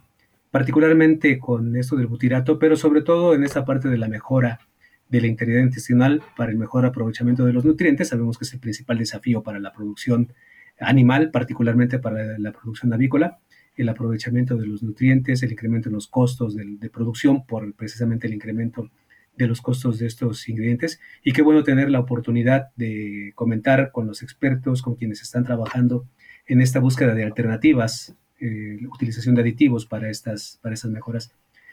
particularmente 0.51 1.39
con 1.39 1.77
esto 1.77 1.97
del 1.97 2.07
butirato, 2.07 2.59
pero 2.59 2.77
sobre 2.77 3.03
todo 3.03 3.35
en 3.35 3.45
esta 3.45 3.65
parte 3.65 3.89
de 3.89 3.99
la 3.99 4.09
mejora 4.09 4.61
de 5.09 5.21
la 5.21 5.27
integridad 5.27 5.63
intestinal 5.63 6.23
para 6.37 6.53
el 6.53 6.59
mejor 6.59 6.87
aprovechamiento 6.87 7.45
de 7.45 7.53
los 7.53 7.65
nutrientes? 7.65 8.09
Sabemos 8.09 8.39
que 8.39 8.45
es 8.45 8.53
el 8.55 8.61
principal 8.61 8.99
desafío 8.99 9.43
para 9.43 9.59
la 9.59 9.73
producción 9.73 10.33
animal, 10.79 11.31
particularmente 11.31 11.99
para 11.99 12.39
la 12.39 12.53
producción 12.53 12.93
avícola, 12.93 13.39
el 13.77 13.89
aprovechamiento 13.89 14.57
de 14.57 14.67
los 14.67 14.83
nutrientes, 14.83 15.43
el 15.43 15.53
incremento 15.53 15.89
en 15.89 15.95
los 15.95 16.09
costos 16.09 16.55
de, 16.55 16.65
de 16.67 16.91
producción 16.91 17.45
por 17.45 17.75
precisamente 17.75 18.27
el 18.27 18.35
incremento 18.35 18.91
de 19.37 19.47
los 19.47 19.61
costos 19.61 19.99
de 19.99 20.07
estos 20.07 20.49
ingredientes 20.49 20.99
y 21.23 21.33
qué 21.33 21.43
bueno 21.43 21.63
tener 21.63 21.91
la 21.91 22.01
oportunidad 22.01 22.69
de 22.77 23.33
comentar 23.35 23.93
con 23.93 24.07
los 24.07 24.23
expertos, 24.23 24.83
con 24.83 24.95
quienes 24.95 25.21
están 25.21 25.45
trabajando 25.45 26.07
en 26.47 26.61
esta 26.61 26.81
búsqueda 26.81 27.15
de 27.15 27.25
alternativas, 27.25 28.17
eh, 28.41 28.79
utilización 28.91 29.35
de 29.35 29.43
aditivos 29.43 29.87
para 29.87 30.09
estas, 30.09 30.59
para 30.63 30.75
estas 30.75 30.91
mejoras. 30.91 31.33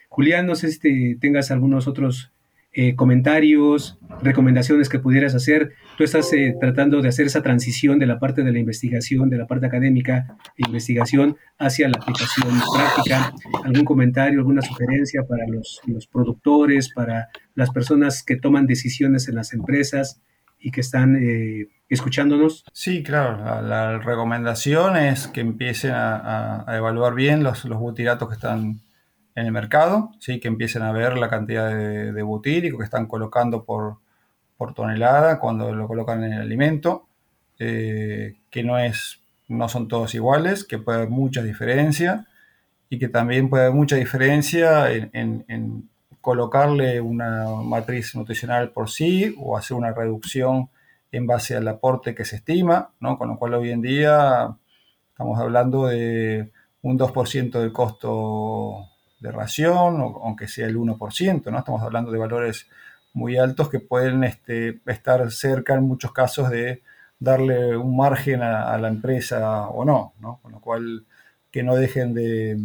Julián, 0.10 0.46
no 0.46 0.56
sé 0.56 0.72
si 0.72 1.16
tengas 1.16 1.52
algunos 1.52 1.88
otros 1.88 2.33
eh, 2.76 2.96
comentarios, 2.96 4.00
recomendaciones 4.24 4.90
que 4.90 4.98
pudieras 4.98 5.36
hacer. 5.36 5.74
Tú 5.96 6.04
estás 6.04 6.34
eh, 6.34 6.56
tratando 6.60 7.04
de 7.04 7.10
hacer 7.10 7.28
esa 7.28 7.44
transición 7.44 8.00
de 8.00 8.08
la 8.08 8.18
parte 8.18 8.44
de 8.44 8.52
la 8.52 8.58
investigación, 8.58 9.30
de 9.30 9.38
la 9.38 9.46
parte 9.46 9.68
académica 9.68 10.38
de 10.58 10.66
investigación 10.66 11.38
hacia 11.60 11.88
la 11.88 12.00
aplicación 12.02 12.50
práctica. 12.76 13.32
¿Algún 13.64 13.86
comentario, 13.86 14.40
alguna 14.40 14.64
sugerencia 14.64 15.22
para 15.24 15.46
los, 15.48 15.82
productores, 16.12 16.92
para 16.92 17.30
las 17.54 17.70
personas 17.70 18.24
que 18.24 18.38
toman 18.38 18.66
decisiones 18.66 19.28
en 19.28 19.36
las 19.36 19.54
empresas 19.54 20.20
y 20.60 20.72
que 20.72 20.82
están 20.82 21.16
eh, 21.16 21.68
escuchándonos? 21.90 22.66
Sí, 22.74 23.04
claro. 23.04 23.38
La, 23.62 24.00
recomendación 24.00 24.98
es 24.98 25.28
que 25.28 25.42
empiecen 25.42 25.92
a, 25.94 26.66
evaluar 26.70 27.14
bien 27.14 27.44
los, 27.44 27.66
los 27.66 27.78
butiratos 27.78 28.30
que 28.30 28.34
están 28.34 28.80
en 29.36 29.46
el 29.46 29.52
mercado, 29.52 30.12
¿sí? 30.20 30.40
que 30.40 30.48
empiecen 30.48 30.84
a 30.84 30.92
ver 30.92 31.18
la 31.18 31.30
cantidad 31.30 31.70
de, 31.70 32.22
butírico 32.22 32.78
que 32.78 32.84
están 32.84 33.08
colocando 33.08 33.64
por, 33.64 33.98
por, 34.58 34.74
tonelada 34.74 35.40
cuando 35.40 35.74
lo 35.74 35.88
colocan 35.88 36.24
en 36.24 36.34
el 36.34 36.42
alimento, 36.42 37.08
eh, 37.60 38.36
que 38.50 38.64
no, 38.64 38.78
es, 38.78 39.22
no 39.48 39.68
son 39.70 39.88
todos 39.88 40.14
iguales, 40.16 40.64
que 40.64 40.78
puede 40.78 41.00
haber 41.00 41.10
mucha 41.10 41.42
diferencia 41.42 42.28
y 42.90 43.00
que 43.00 43.10
también 43.10 43.50
puede 43.50 43.66
haber 43.66 43.76
mucha 43.76 43.96
diferencia 43.96 44.92
en, 44.92 45.90
colocarle 46.22 47.02
una 47.02 47.48
matriz 47.48 48.16
nutricional 48.16 48.72
por 48.72 48.90
sí 48.90 49.36
o 49.38 49.58
hacer 49.58 49.76
una 49.76 49.92
reducción 49.92 50.70
en 51.12 51.28
base 51.28 51.56
al 51.58 51.68
aporte 51.68 52.16
que 52.16 52.24
se 52.24 52.38
estima, 52.38 52.92
¿no? 53.02 53.18
con 53.18 53.28
lo 53.28 53.38
cual 53.38 53.56
hoy 53.56 53.72
en 53.72 53.82
día 53.82 54.56
estamos 55.10 55.38
hablando 55.38 55.88
de 55.88 56.52
un 56.82 56.98
2% 56.98 57.60
del 57.60 57.74
costo 57.74 58.93
de 59.24 59.32
ración, 59.32 60.02
aunque 60.02 60.50
sea 60.50 60.68
el 60.68 60.78
1%, 60.78 61.50
¿no? 61.50 61.58
Estamos 61.58 61.82
hablando 61.82 62.12
de 62.12 62.20
valores 62.20 62.68
muy 63.14 63.38
altos 63.38 63.70
que 63.70 63.80
pueden 63.80 64.26
este, 64.26 64.82
estar 64.86 65.32
cerca 65.32 65.76
en 65.76 65.84
muchos 65.84 66.12
casos 66.12 66.50
de 66.50 66.84
darle 67.20 67.78
un 67.78 67.96
margen 67.96 68.42
a, 68.42 68.78
la 68.78 68.90
empresa 68.90 69.70
o 69.70 69.86
no, 69.86 70.14
¿no? 70.20 70.40
Con 70.42 70.52
lo 70.52 70.60
cual 70.60 71.06
que 71.50 71.64
no 71.64 71.76
dejen 71.76 72.14
de, 72.14 72.60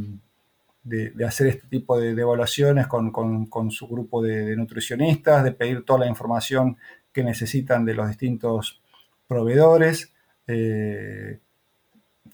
hacer 1.24 1.46
este 1.46 1.68
tipo 1.68 1.96
de, 1.96 2.10
evaluaciones 2.10 2.88
con, 2.88 3.70
su 3.70 3.86
grupo 3.86 4.20
de, 4.20 4.56
nutricionistas, 4.56 5.44
de 5.44 5.52
pedir 5.52 5.84
toda 5.84 6.00
la 6.00 6.08
información 6.08 6.76
que 7.12 7.22
necesitan 7.22 7.84
de 7.84 7.94
los 7.94 8.08
distintos 8.08 8.82
proveedores. 9.28 10.12
Eh, 10.48 11.38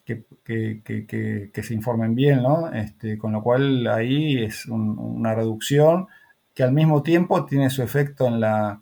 que, 0.04 1.62
se 1.62 1.74
informen 1.74 2.14
bien, 2.14 2.42
¿no? 2.42 2.72
Este, 2.72 3.18
con 3.18 3.32
lo 3.32 3.42
cual 3.42 3.86
ahí 3.86 4.42
es 4.42 4.66
una 4.66 5.34
reducción 5.34 6.08
que 6.54 6.62
al 6.62 6.72
mismo 6.72 7.02
tiempo 7.02 7.44
tiene 7.44 7.70
su 7.70 7.82
efecto 7.82 8.26
en 8.26 8.40
la, 8.40 8.80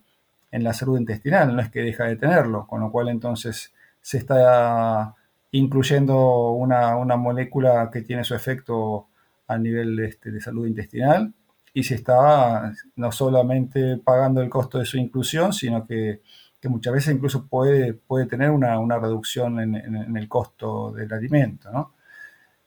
en 0.50 0.64
la 0.64 0.74
salud 0.74 0.98
intestinal, 0.98 1.54
no 1.54 1.62
es 1.62 1.70
que 1.70 1.80
deja 1.80 2.04
de 2.04 2.16
tenerlo, 2.16 2.66
con 2.66 2.80
lo 2.80 2.90
cual 2.92 3.08
entonces 3.08 3.72
se 4.00 4.18
está 4.18 5.14
incluyendo 5.52 6.50
una, 6.50 7.16
molécula 7.16 7.90
que 7.92 8.02
tiene 8.02 8.24
su 8.24 8.34
efecto 8.34 9.08
a 9.46 9.58
nivel 9.58 9.98
este, 10.00 10.30
de 10.30 10.40
salud 10.40 10.66
intestinal 10.66 11.32
y 11.74 11.84
se 11.84 11.94
está 11.94 12.72
no 12.96 13.12
solamente 13.12 13.98
pagando 13.98 14.42
el 14.42 14.50
costo 14.50 14.78
de 14.78 14.84
su 14.84 14.98
inclusión, 14.98 15.52
sino 15.52 15.86
que 15.86 16.20
que 16.62 16.68
muchas 16.68 16.94
veces 16.94 17.14
incluso 17.16 17.48
puede, 17.48 17.92
puede 17.92 18.26
tener 18.26 18.50
una, 18.50 18.98
reducción 19.00 19.58
en, 19.58 20.16
el 20.16 20.28
costo 20.28 20.92
del 20.92 21.12
alimento. 21.12 21.92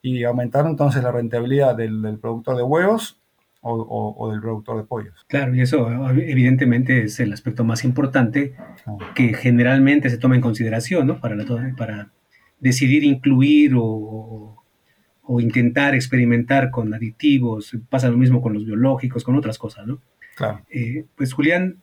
y 0.02 0.22
aumentar 0.22 0.66
entonces 0.66 1.02
la 1.02 1.10
rentabilidad 1.10 1.74
del, 1.74 2.18
productor 2.20 2.58
de 2.58 2.62
huevos 2.62 3.18
o, 3.62 4.30
del 4.30 4.40
productor 4.42 4.76
de 4.76 4.84
pollos. 4.84 5.24
Claro, 5.28 5.54
y 5.54 5.62
eso 5.62 5.88
evidentemente 6.12 7.04
es 7.04 7.18
el 7.20 7.32
aspecto 7.32 7.64
más 7.64 7.84
importante 7.84 8.54
que 9.14 9.32
generalmente 9.32 10.10
se 10.10 10.18
toma 10.18 10.36
en 10.36 10.42
consideración 10.42 11.06
¿no? 11.06 11.18
para, 11.18 11.34
la, 11.34 11.74
para 11.76 12.12
decidir 12.60 13.02
incluir 13.02 13.72
o, 13.74 14.62
o, 15.22 15.40
intentar 15.40 15.94
experimentar 15.94 16.70
con 16.70 16.92
aditivos. 16.92 17.74
Pasa 17.88 18.10
lo 18.10 18.18
mismo 18.18 18.42
con 18.42 18.52
los 18.52 18.66
biológicos, 18.66 19.24
con 19.24 19.36
otras 19.36 19.58
cosas, 19.58 19.86
¿no? 19.86 20.00
Claro. 20.36 20.60
Eh, 20.70 21.06
pues 21.16 21.32
Julián, 21.32 21.82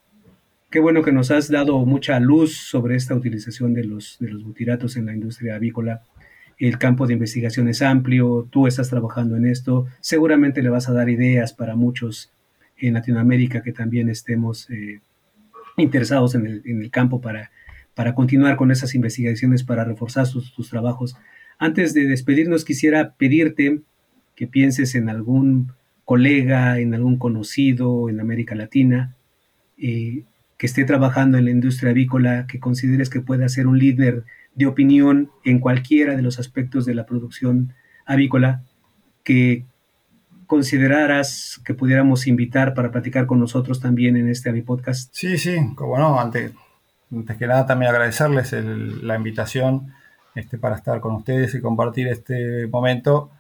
qué 0.74 0.80
bueno 0.80 1.04
que 1.04 1.12
nos 1.12 1.30
has 1.30 1.50
dado 1.50 1.86
mucha 1.86 2.20
luz 2.20 2.58
sobre 2.58 2.96
esta 2.96 3.14
utilización 3.14 3.76
de 3.76 3.84
los, 3.84 4.18
de 4.20 4.32
los 4.32 4.44
butiratos 4.44 4.98
en 4.98 5.06
la 5.06 5.14
industria 5.14 5.54
avícola 5.54 6.02
el 6.58 6.80
campo 6.80 7.06
de 7.06 7.14
investigación 7.14 7.68
es 7.68 7.84
amplio, 7.84 8.48
tú 8.50 8.66
estás 8.66 8.90
trabajando 8.90 9.36
en 9.36 9.46
esto, 9.46 9.86
seguramente 10.00 10.64
le 10.64 10.70
vas 10.70 10.90
a 10.90 10.94
dar 10.94 11.10
ideas 11.10 11.54
para 11.54 11.76
muchos 11.76 12.32
en 12.76 12.96
Latinoamérica 12.96 13.62
que 13.62 13.72
también 13.72 14.10
estemos 14.10 14.68
eh, 14.72 15.00
interesados 15.78 16.34
en 16.34 16.64
el, 16.66 16.90
campo 16.90 17.22
para, 17.22 17.52
para 17.94 18.16
continuar 18.16 18.56
con 18.56 18.72
esas 18.72 18.96
investigaciones, 18.96 19.64
para 19.64 19.84
reforzar 19.84 20.26
sus, 20.26 20.70
trabajos. 20.72 21.16
Antes 21.60 21.94
de 21.94 22.08
despedirnos, 22.08 22.66
quisiera 22.66 23.14
pedirte 23.14 23.82
que 24.36 24.48
pienses 24.48 24.96
en 24.96 25.08
algún 25.08 25.72
colega, 26.04 26.80
en 26.80 26.96
algún 26.96 27.18
conocido 27.18 28.10
en 28.10 28.20
América 28.20 28.56
Latina, 28.56 29.16
eh, 29.78 30.24
que 30.58 30.68
esté 30.68 30.86
trabajando 30.86 31.38
en 31.38 31.46
la 31.46 31.52
industria 31.52 31.92
avícola, 31.92 32.48
que 32.48 32.60
consideres 32.60 33.10
que 33.10 33.22
pueda 33.22 33.50
ser 33.50 33.68
un 33.68 33.78
líder 33.78 34.24
de 34.56 34.66
opinión 34.66 35.32
en 35.44 35.60
cualquiera 35.60 36.16
de 36.16 36.22
los 36.22 36.40
aspectos 36.40 36.86
de 36.86 36.96
la 36.96 37.06
producción 37.06 37.74
avícola 38.06 38.64
que 39.24 39.66
consideraras 40.48 41.60
que 41.66 41.74
pudiéramos 41.74 42.28
invitar 42.28 42.74
para 42.74 42.92
platicar 42.92 43.26
con 43.26 43.40
nosotros 43.40 43.80
también 43.80 44.18
en 44.18 44.30
este 44.30 44.50
Avipodcast? 44.50 45.14
Sí, 45.14 45.38
sí, 45.38 45.58
como 45.76 45.98
no, 45.98 46.20
antes, 46.20 46.52
antes 47.12 47.38
que 47.38 47.48
nada 47.48 47.66
también 47.66 47.92
agradecerles 47.92 48.54
la 48.54 49.16
invitación 49.16 49.94
este, 50.36 50.58
para 50.58 50.76
estar 50.76 51.00
con 51.00 51.16
ustedes 51.16 51.56
y 51.56 51.62
compartir 51.62 52.08
este 52.08 52.68
momento. 52.68 53.32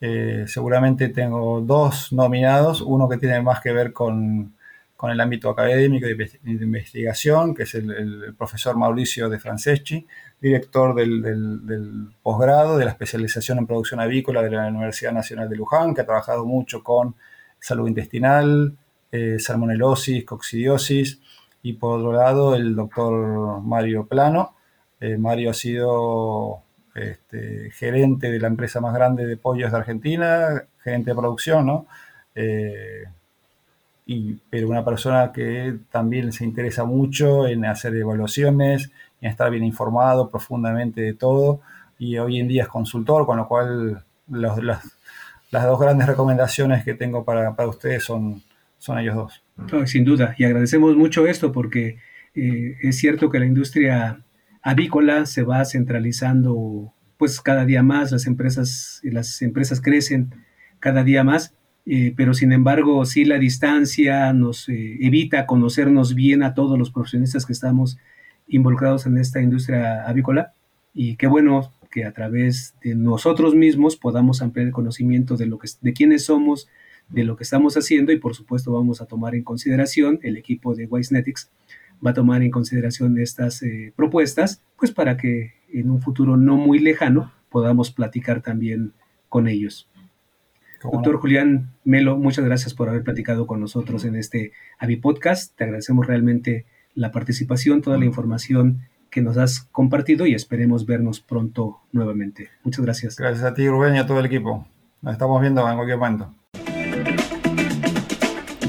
Eh, 0.00 0.44
seguramente 0.46 1.08
tengo 1.08 1.60
dos 1.60 2.12
nominados, 2.12 2.80
uno 2.80 3.08
que 3.08 3.18
tiene 3.18 3.40
más 3.42 3.60
que 3.60 3.72
ver 3.72 3.92
con, 3.92 4.54
con 5.02 5.10
el 5.10 5.20
ámbito 5.20 5.50
académico 5.50 6.06
y 6.06 6.14
de 6.14 6.64
investigación, 6.64 7.56
que 7.56 7.64
es 7.64 7.74
el, 7.74 8.36
profesor 8.38 8.76
Mauricio 8.76 9.28
de 9.28 9.40
Franceschi, 9.40 10.06
director 10.40 10.94
del, 10.94 12.08
posgrado 12.22 12.78
de 12.78 12.84
la 12.84 12.92
especialización 12.92 13.58
en 13.58 13.66
producción 13.66 13.98
avícola 13.98 14.42
de 14.42 14.50
la 14.50 14.68
Universidad 14.68 15.10
Nacional 15.10 15.48
de 15.48 15.56
Luján, 15.56 15.92
que 15.92 16.02
ha 16.02 16.06
trabajado 16.06 16.46
mucho 16.46 16.84
con 16.84 17.16
salud 17.58 17.88
intestinal, 17.88 18.76
eh, 19.10 19.40
salmonelosis, 19.40 20.24
coccidiosis, 20.24 21.18
y 21.64 21.72
por 21.72 21.98
otro 21.98 22.12
lado 22.12 22.54
el 22.54 22.76
doctor 22.76 23.60
Mario 23.60 24.06
Plano. 24.06 24.54
Eh, 25.00 25.18
Mario 25.18 25.50
ha 25.50 25.54
sido 25.54 26.62
este, 26.94 27.72
gerente 27.72 28.30
de 28.30 28.38
la 28.38 28.46
empresa 28.46 28.80
más 28.80 28.94
grande 28.94 29.26
de 29.26 29.36
pollos 29.36 29.72
de 29.72 29.78
Argentina, 29.78 30.62
gerente 30.84 31.10
de 31.10 31.16
producción, 31.16 31.66
¿no? 31.66 31.86
Eh, 32.36 33.02
pero 34.50 34.68
una 34.68 34.84
persona 34.84 35.32
que 35.32 35.78
también 35.90 36.32
se 36.32 36.44
interesa 36.44 36.84
mucho 36.84 37.46
en 37.46 37.64
hacer 37.64 37.94
evaluaciones, 37.96 38.90
en 39.20 39.30
estar 39.30 39.50
bien 39.50 39.64
informado 39.64 40.28
profundamente 40.28 41.00
de 41.00 41.14
todo, 41.14 41.60
y 41.98 42.18
hoy 42.18 42.40
en 42.40 42.48
día 42.48 42.64
es 42.64 42.68
consultor, 42.68 43.26
con 43.26 43.36
lo 43.36 43.46
cual 43.46 44.04
las, 44.28 44.56
dos 45.50 45.80
grandes 45.80 46.06
recomendaciones 46.06 46.84
que 46.84 46.94
tengo 46.94 47.24
para, 47.24 47.54
ustedes 47.66 48.04
son, 48.04 48.42
son 48.78 48.98
ellos 48.98 49.14
dos. 49.14 49.88
sin 49.90 50.04
duda, 50.04 50.34
y 50.38 50.44
agradecemos 50.44 50.96
mucho 50.96 51.26
esto 51.26 51.52
porque 51.52 51.98
eh, 52.34 52.76
es 52.82 52.96
cierto 52.98 53.30
que 53.30 53.38
la 53.38 53.46
industria 53.46 54.20
avícola 54.62 55.26
se 55.26 55.42
va 55.42 55.64
centralizando 55.64 56.92
pues 57.18 57.40
cada 57.40 57.64
día 57.64 57.82
más, 57.82 58.10
las 58.10 58.26
empresas, 58.26 59.00
las 59.04 59.42
empresas 59.42 59.80
crecen 59.80 60.34
cada 60.80 61.04
día 61.04 61.22
más 61.22 61.54
eh, 61.84 62.14
pero 62.16 62.34
sin 62.34 62.52
embargo 62.52 63.04
sí 63.04 63.24
la 63.24 63.38
distancia 63.38 64.32
nos 64.32 64.68
eh, 64.68 64.98
evita 65.00 65.46
conocernos 65.46 66.14
bien 66.14 66.42
a 66.42 66.54
todos 66.54 66.78
los 66.78 66.90
profesionistas 66.90 67.44
que 67.44 67.52
estamos 67.52 67.98
involucrados 68.46 69.06
en 69.06 69.18
esta 69.18 69.40
industria 69.40 70.04
avícola 70.06 70.54
y 70.94 71.16
qué 71.16 71.26
bueno 71.26 71.72
que 71.90 72.04
a 72.04 72.12
través 72.12 72.74
de 72.82 72.94
nosotros 72.94 73.54
mismos 73.54 73.96
podamos 73.96 74.42
ampliar 74.42 74.68
el 74.68 74.72
conocimiento 74.72 75.36
de 75.36 75.46
lo 75.46 75.58
que 75.58 75.68
de 75.80 75.92
quiénes 75.92 76.24
somos, 76.24 76.68
de 77.08 77.24
lo 77.24 77.36
que 77.36 77.44
estamos 77.44 77.76
haciendo 77.76 78.12
y 78.12 78.18
por 78.18 78.34
supuesto 78.34 78.72
vamos 78.72 79.00
a 79.00 79.06
tomar 79.06 79.34
en 79.34 79.42
consideración 79.42 80.20
el 80.22 80.36
equipo 80.36 80.74
de 80.74 80.86
Wisenetics 80.86 81.50
va 82.04 82.10
a 82.10 82.14
tomar 82.14 82.42
en 82.42 82.50
consideración 82.50 83.18
estas 83.18 83.62
eh, 83.62 83.92
propuestas 83.96 84.62
pues 84.76 84.92
para 84.92 85.16
que 85.16 85.54
en 85.72 85.90
un 85.90 86.00
futuro 86.00 86.36
no 86.36 86.56
muy 86.56 86.78
lejano 86.78 87.32
podamos 87.50 87.90
platicar 87.90 88.42
también 88.42 88.92
con 89.28 89.48
ellos. 89.48 89.88
Doctor 90.90 91.18
Julián 91.18 91.70
Melo, 91.84 92.16
muchas 92.16 92.44
gracias 92.44 92.74
por 92.74 92.88
haber 92.88 93.02
platicado 93.02 93.46
con 93.46 93.60
nosotros 93.60 94.04
en 94.04 94.16
este 94.16 94.52
Avi 94.78 94.96
Podcast. 94.96 95.56
Te 95.56 95.64
agradecemos 95.64 96.06
realmente 96.06 96.66
la 96.94 97.12
participación, 97.12 97.82
toda 97.82 97.98
la 97.98 98.04
información 98.04 98.82
que 99.10 99.20
nos 99.20 99.36
has 99.36 99.60
compartido 99.72 100.26
y 100.26 100.34
esperemos 100.34 100.86
vernos 100.86 101.20
pronto 101.20 101.80
nuevamente. 101.92 102.48
Muchas 102.64 102.84
gracias. 102.84 103.16
Gracias 103.16 103.44
a 103.44 103.54
ti, 103.54 103.68
Rubén, 103.68 103.94
y 103.94 103.98
a 103.98 104.06
todo 104.06 104.18
el 104.20 104.26
equipo. 104.26 104.66
Nos 105.02 105.12
estamos 105.12 105.40
viendo 105.40 105.68
en 105.68 105.76
cualquier 105.76 105.98
momento. 105.98 106.34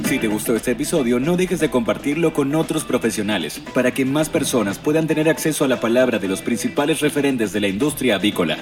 Si 0.05 0.19
te 0.19 0.27
gustó 0.27 0.55
este 0.55 0.71
episodio, 0.71 1.19
no 1.19 1.37
dejes 1.37 1.59
de 1.59 1.71
compartirlo 1.71 2.33
con 2.33 2.53
otros 2.53 2.83
profesionales 2.83 3.59
para 3.73 3.91
que 3.91 4.05
más 4.05 4.29
personas 4.29 4.77
puedan 4.77 5.07
tener 5.07 5.27
acceso 5.27 5.65
a 5.65 5.67
la 5.67 5.79
palabra 5.79 6.19
de 6.19 6.27
los 6.27 6.41
principales 6.41 6.99
referentes 6.99 7.51
de 7.51 7.61
la 7.61 7.67
industria 7.67 8.15
avícola. 8.15 8.57